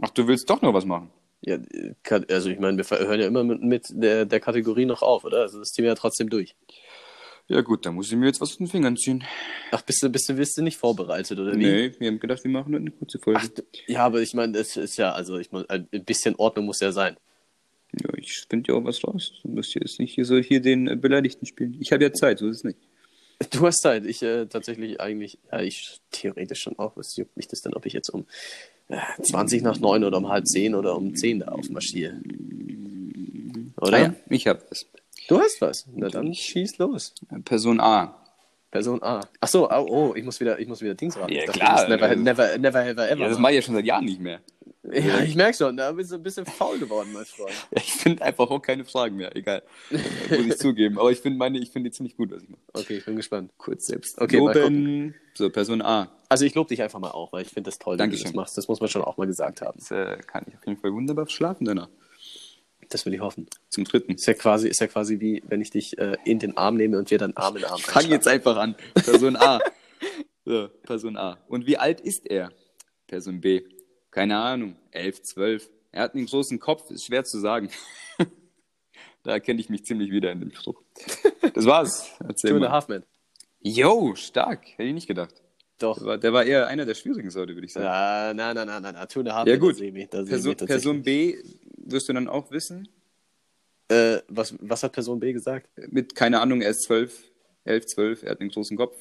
[0.00, 1.10] Ach, du willst doch noch was machen?
[1.42, 1.58] Ja,
[2.28, 5.42] also ich meine, wir hören ja immer mit, mit der, der Kategorie noch auf, oder?
[5.42, 6.56] Also das ziehen wir ja trotzdem durch.
[7.48, 9.22] Ja gut, dann muss ich mir jetzt was aus den Fingern ziehen.
[9.70, 11.58] Ach, bist du, bist du, bist du nicht vorbereitet, oder wie?
[11.58, 13.40] Nee, wir haben gedacht, wir machen nur eine kurze Folge.
[13.40, 16.80] Ach, ja, aber ich meine, das ist ja, also ich meine, ein bisschen Ordnung muss
[16.80, 17.16] ja sein.
[17.92, 19.32] Ja, ich finde ja auch was raus.
[19.42, 21.76] Du musst jetzt nicht hier so hier den äh, Beleidigten spielen.
[21.80, 22.78] Ich habe ja Zeit, so ist es nicht.
[23.50, 24.06] Du hast Zeit.
[24.06, 26.96] Ich äh, tatsächlich eigentlich, ja, ich theoretisch schon auch.
[26.96, 28.26] Was juckt mich das denn, ob ich jetzt um
[28.88, 32.20] äh, 20 nach 9 oder um halb 10 oder um 10 da aufmarschiere?
[33.80, 33.96] Oder?
[33.96, 34.86] Ah, ja, ich habe es.
[35.28, 35.86] Du hast was.
[35.94, 37.14] Na dann schieß los.
[37.44, 38.22] Person A.
[38.70, 39.20] Person A.
[39.40, 41.30] Ach so, oh, oh, ich muss wieder, ich muss wieder Dings ran.
[41.30, 41.88] Ja, klar.
[41.88, 43.22] Never, never, never, ever, ever.
[43.22, 44.40] Ja, das mache ich ja schon seit Jahren nicht mehr.
[44.92, 47.52] Ja, ich merke schon, da bist du ein bisschen faul geworden, mein Freund.
[47.76, 49.34] Ich finde einfach auch keine Fragen mehr.
[49.34, 49.62] Egal.
[49.90, 50.98] Muss ich zugeben.
[50.98, 52.60] Aber ich finde meine, ich finde die ziemlich gut, was ich mache.
[52.72, 53.52] Okay, ich bin gespannt.
[53.58, 54.20] Kurz selbst.
[54.20, 55.14] Okay, Loben.
[55.34, 56.10] So, Person A.
[56.28, 58.10] Also ich lobe dich einfach mal auch, weil ich finde das toll, wie du das
[58.20, 58.36] Dankeschön.
[58.36, 58.56] machst.
[58.56, 59.78] Das muss man schon auch mal gesagt haben.
[59.78, 61.88] Jetzt äh, kann ich auf jeden Fall wunderbar schlafen danach.
[62.88, 63.46] Das will ich hoffen.
[63.68, 64.14] Zum dritten.
[64.14, 66.98] Ist ja quasi, ist ja quasi wie, wenn ich dich äh, in den Arm nehme
[66.98, 68.76] und wir dann Arm in Arm Fang jetzt einfach an.
[68.94, 69.58] Person A.
[70.44, 71.38] so, Person A.
[71.48, 72.50] Und wie alt ist er?
[73.06, 73.62] Person B.
[74.16, 74.76] Keine Ahnung.
[74.92, 75.70] 11, 12.
[75.92, 77.68] Er hat einen großen Kopf, ist schwer zu sagen.
[79.22, 80.80] da erkenne ich mich ziemlich wieder in dem Spruch.
[81.52, 82.10] Das war's.
[82.26, 83.04] Erzähl Two and a half man.
[83.60, 84.66] Yo, stark.
[84.78, 85.34] Hätte ich nicht gedacht.
[85.78, 85.98] Doch.
[85.98, 87.84] Der war, der war eher einer der schwierigen Sorte, würde ich sagen.
[87.84, 89.08] Ja, nein, nein, nein, nein, nein.
[89.08, 89.74] Two and a half, Ja, gut.
[89.74, 90.56] da sehe ich da Person.
[90.56, 91.36] Person B
[91.76, 92.88] wirst du dann auch wissen.
[93.88, 95.68] Äh, was, was hat Person B gesagt?
[95.90, 97.22] Mit, keine Ahnung, er ist 12,
[97.64, 98.96] 11, 12, er hat einen großen Kopf.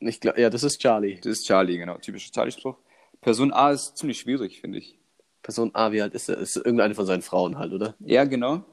[0.00, 1.20] Ich glaub, ja, das ist Charlie.
[1.22, 1.96] Das ist Charlie, genau.
[1.98, 2.76] Typischer Charlie-Spruch.
[3.22, 4.98] Person A ist ziemlich schwierig, finde ich.
[5.42, 6.36] Person A, wie alt ist er?
[6.38, 7.94] Ist irgendeine von seinen Frauen halt, oder?
[8.00, 8.64] Ja, genau.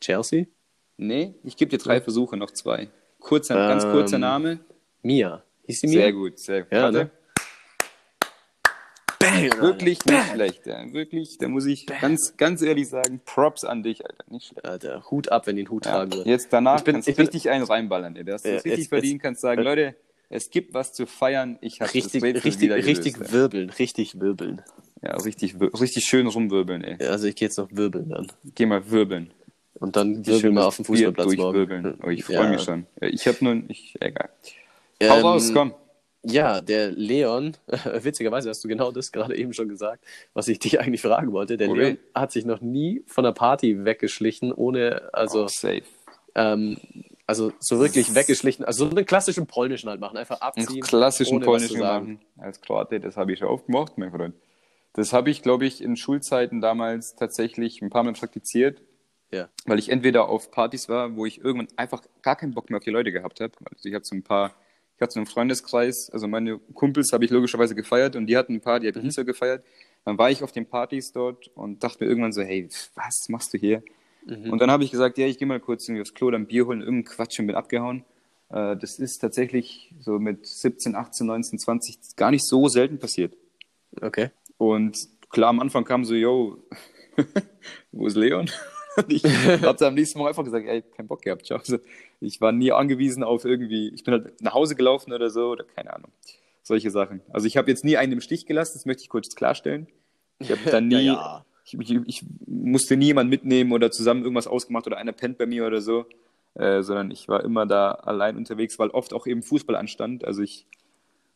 [0.00, 0.44] Chelsea?
[0.96, 2.88] Nee, ich gebe dir drei Versuche, noch zwei.
[3.18, 4.60] Kurzer, ganz kurzer Ähm, Name.
[5.02, 5.42] Mia.
[5.66, 6.00] Hieß sie Mia?
[6.00, 6.72] Sehr gut, sehr gut.
[6.72, 7.10] Ja, ne?
[9.18, 9.62] Bang, Alter.
[9.62, 10.92] Wirklich nicht schlecht, ja.
[10.92, 14.24] Wirklich, da muss ich ganz, ganz ehrlich sagen, Props an dich, Alter.
[14.28, 14.66] Nicht schlecht.
[14.66, 15.92] Alter, Hut ab, wenn einen Hut Ja.
[15.92, 16.28] tragen würde.
[16.28, 18.24] Jetzt danach Ich bin- kannst du richtig einen reinballern, ey.
[18.24, 19.96] Du hast Ja, das richtig jetzt- verdient, jetzt- kannst sagen, äh, Leute,
[20.30, 21.58] es gibt was zu feiern.
[21.60, 24.62] Ich habe Richtig, richtig, wieder richtig gelöst, wirbeln, richtig wirbeln.
[25.02, 25.08] ey.
[25.10, 27.06] Ja, richtig, richtig schön rumwirbeln, ey.
[27.06, 28.32] Also ich gehe jetzt noch wirbeln dann.
[28.54, 29.30] Geh mal wirbeln.
[29.74, 31.52] Und dann wirbeln schön wir auf dem Bier Fußballplatz morgen.
[31.68, 31.98] durchwirbeln.
[32.04, 32.48] Oh, ich freue Ja.
[32.50, 32.86] mich schon.
[33.00, 34.28] Ja, Ich habe nur, ich, egal.
[35.02, 35.74] Hau Ähm, raus, komm.
[36.26, 37.54] Ja, der Leon,
[38.00, 40.02] witzigerweise hast du genau das gerade eben schon gesagt,
[40.32, 41.58] was ich dich eigentlich fragen wollte.
[41.58, 41.78] Der Okay.
[41.82, 45.82] Leon hat sich noch nie von der Party weggeschlichen, ohne, also, Oh, safe.
[46.34, 46.78] ähm,
[47.26, 50.82] also so wirklich weggeschlichen, also so einen klassischen polnischen halt machen, einfach Einen abziehen.
[50.82, 54.34] klassischen ohne was polnischen machen als Kroate, das habe ich schon oft gemacht, mein Freund.
[54.92, 58.82] Das habe ich, glaube ich, in Schulzeiten damals tatsächlich ein paar Mal praktiziert,
[59.32, 59.48] Ja.
[59.66, 62.84] weil ich entweder auf Partys war, wo ich irgendwann einfach gar keinen Bock mehr auf
[62.84, 63.52] die Leute gehabt habe.
[63.74, 64.54] Also ich habe so ein paar,
[64.96, 68.54] ich hatte so einen Freundeskreis, also meine Kumpels habe ich logischerweise gefeiert und die hatten
[68.54, 69.06] ein paar, die habe ich Mhm.
[69.08, 69.64] nicht so gefeiert.
[70.04, 73.52] Dann war ich auf den Partys dort und dachte mir irgendwann so, hey, was machst
[73.54, 73.82] du hier?
[74.26, 74.50] Mhm.
[74.52, 76.66] Und dann habe ich gesagt, ja, ich gehe mal kurz irgendwie aufs Klo, dann Bier
[76.66, 78.04] holen, irgendein Quatsch und bin abgehauen.
[78.50, 83.36] Äh, Das ist tatsächlich so mit 17, 18, 19, 20 gar nicht so selten passiert.
[84.00, 84.30] Okay.
[84.58, 84.96] Und
[85.30, 86.58] klar, am Anfang kam so, yo,
[87.92, 88.50] wo ist Leon?
[88.96, 91.44] Und ich habe dann am nächsten Morgen einfach gesagt, ey, kein Bock gehabt.
[91.46, 91.58] Ciao.
[91.58, 91.78] Also,
[92.20, 95.64] ich war nie angewiesen auf irgendwie, ich bin halt nach Hause gelaufen oder so, oder
[95.64, 96.12] keine Ahnung.
[96.62, 97.20] Solche Sachen.
[97.30, 99.88] Also ich habe jetzt nie einen im Stich gelassen, das möchte ich kurz klarstellen.
[100.38, 101.44] Ich habe dann nie, Ja, ja.
[101.64, 105.46] Ich, ich, ich musste nie jemanden mitnehmen oder zusammen irgendwas ausgemacht oder einer pennt bei
[105.46, 106.04] mir oder so,
[106.54, 110.24] äh, sondern ich war immer da allein unterwegs, weil oft auch eben Fußball anstand.
[110.24, 110.66] Also ich,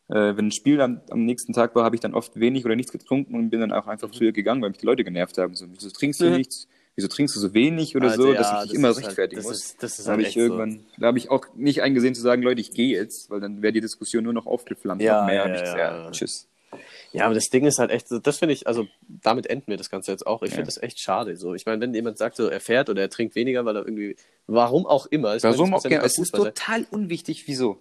[0.09, 2.75] äh, wenn ein Spiel am, am nächsten Tag war, habe ich dann oft wenig oder
[2.75, 5.55] nichts getrunken und bin dann auch einfach früher gegangen, weil mich die Leute genervt haben.
[5.55, 6.37] So, wieso trinkst du Mhm.
[6.37, 6.67] nichts?
[6.95, 8.95] Wieso trinkst du so wenig oder Also so, ja, dass ich das dich immer ist
[8.97, 9.57] halt- rechtfertigen das muss.
[9.57, 10.41] ist- das ist da halt habe ich echt so.
[10.41, 13.61] irgendwann, da habe ich auch nicht eingesehen zu sagen, Leute, ich gehe jetzt, weil dann
[13.61, 15.01] wäre die Diskussion nur noch aufgeflammt.
[15.01, 15.47] Ja, noch mehr.
[15.47, 15.77] ja, ich ja.
[16.05, 16.47] ja, tschüss.
[17.11, 19.89] Ja, aber das Ding ist halt echt, das finde ich, also damit enden wir das
[19.89, 20.43] Ganze jetzt auch.
[20.43, 20.55] Ich Ja.
[20.57, 21.35] finde das echt schade.
[21.37, 23.85] So, ich meine, wenn jemand sagt, so, er fährt oder er trinkt weniger, weil er
[23.85, 24.15] irgendwie,
[24.47, 25.35] warum auch immer.
[25.35, 26.05] Ich meine, Warum das auch gerne?
[26.05, 27.79] Es ist total unwichtig, wieso.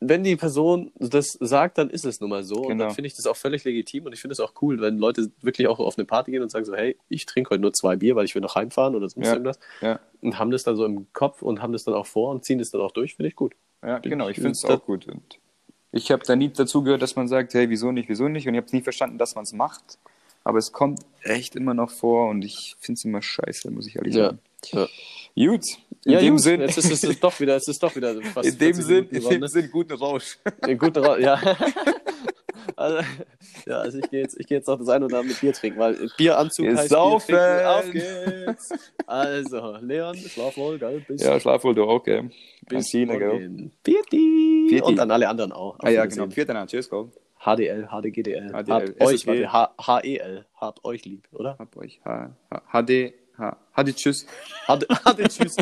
[0.00, 2.56] Wenn die Person das sagt, dann ist es nun mal so.
[2.56, 2.84] Und Genau.
[2.84, 5.32] dann finde ich das auch völlig legitim und ich finde es auch cool, wenn Leute
[5.40, 7.96] wirklich auch auf eine Party gehen und sagen so, hey, ich trinke heute nur zwei
[7.96, 9.32] Bier, weil ich will noch heimfahren oder sonst Ja.
[9.32, 9.58] irgendwas.
[9.80, 12.44] Ja, Und haben das dann so im Kopf und haben das dann auch vor und
[12.44, 13.54] ziehen das dann auch durch, finde ich gut.
[13.82, 15.08] ja genau, ich finde es auch gut.
[15.08, 15.38] Und
[15.92, 18.46] ich habe da nie dazu gehört, dass man sagt, hey, wieso nicht, wieso nicht?
[18.46, 19.98] Und ich habe es nie verstanden, dass man es macht.
[20.44, 23.96] Aber es kommt echt immer noch vor und ich finde es immer scheiße, muss ich
[23.96, 24.26] ehrlich Ja.
[24.26, 24.38] sagen.
[24.72, 24.86] ja.
[25.50, 25.64] Gut,
[26.04, 28.20] in ja, dem gut, Sinn, Jetzt ist es ist doch wieder, es ist doch wieder
[28.22, 29.48] fast in dem 40 Sinn, Minuten in geworden, dem ne?
[29.48, 30.38] Sinn, guten Rausch.
[30.66, 31.40] Den guten Ra ja.
[32.76, 33.02] Also,
[33.66, 35.52] ja, also ich gehe jetzt, ich gehe jetzt noch das ein oder andere mit Bier
[35.52, 37.26] trinken, weil Bieranzug Wir heißt saufen.
[37.26, 38.46] Bier trinken.
[38.46, 38.94] Auf geht's.
[39.06, 41.04] Also, Leon, schlaf wohl, gell?
[41.08, 42.30] Bis, Ja, schlaf wohl du auch, gell?
[42.68, 43.70] bis Antine, gell?
[43.82, 44.66] Pirti.
[44.68, 44.82] Pirti.
[44.82, 45.76] Und an alle anderen auch.
[45.80, 46.26] Ah ja, genau.
[46.26, 47.08] Nacht, tschüss, gell?
[47.40, 48.48] HDL, HDGDL.
[48.52, 48.94] HDL.
[49.00, 50.46] Habt euch, HEL.
[50.54, 51.56] Habt euch lieb, oder?
[51.58, 52.00] Hab euch.
[52.72, 53.14] HD,
[53.72, 54.26] Hadi tschüss.
[54.66, 55.56] Hadi, hadi tschüss.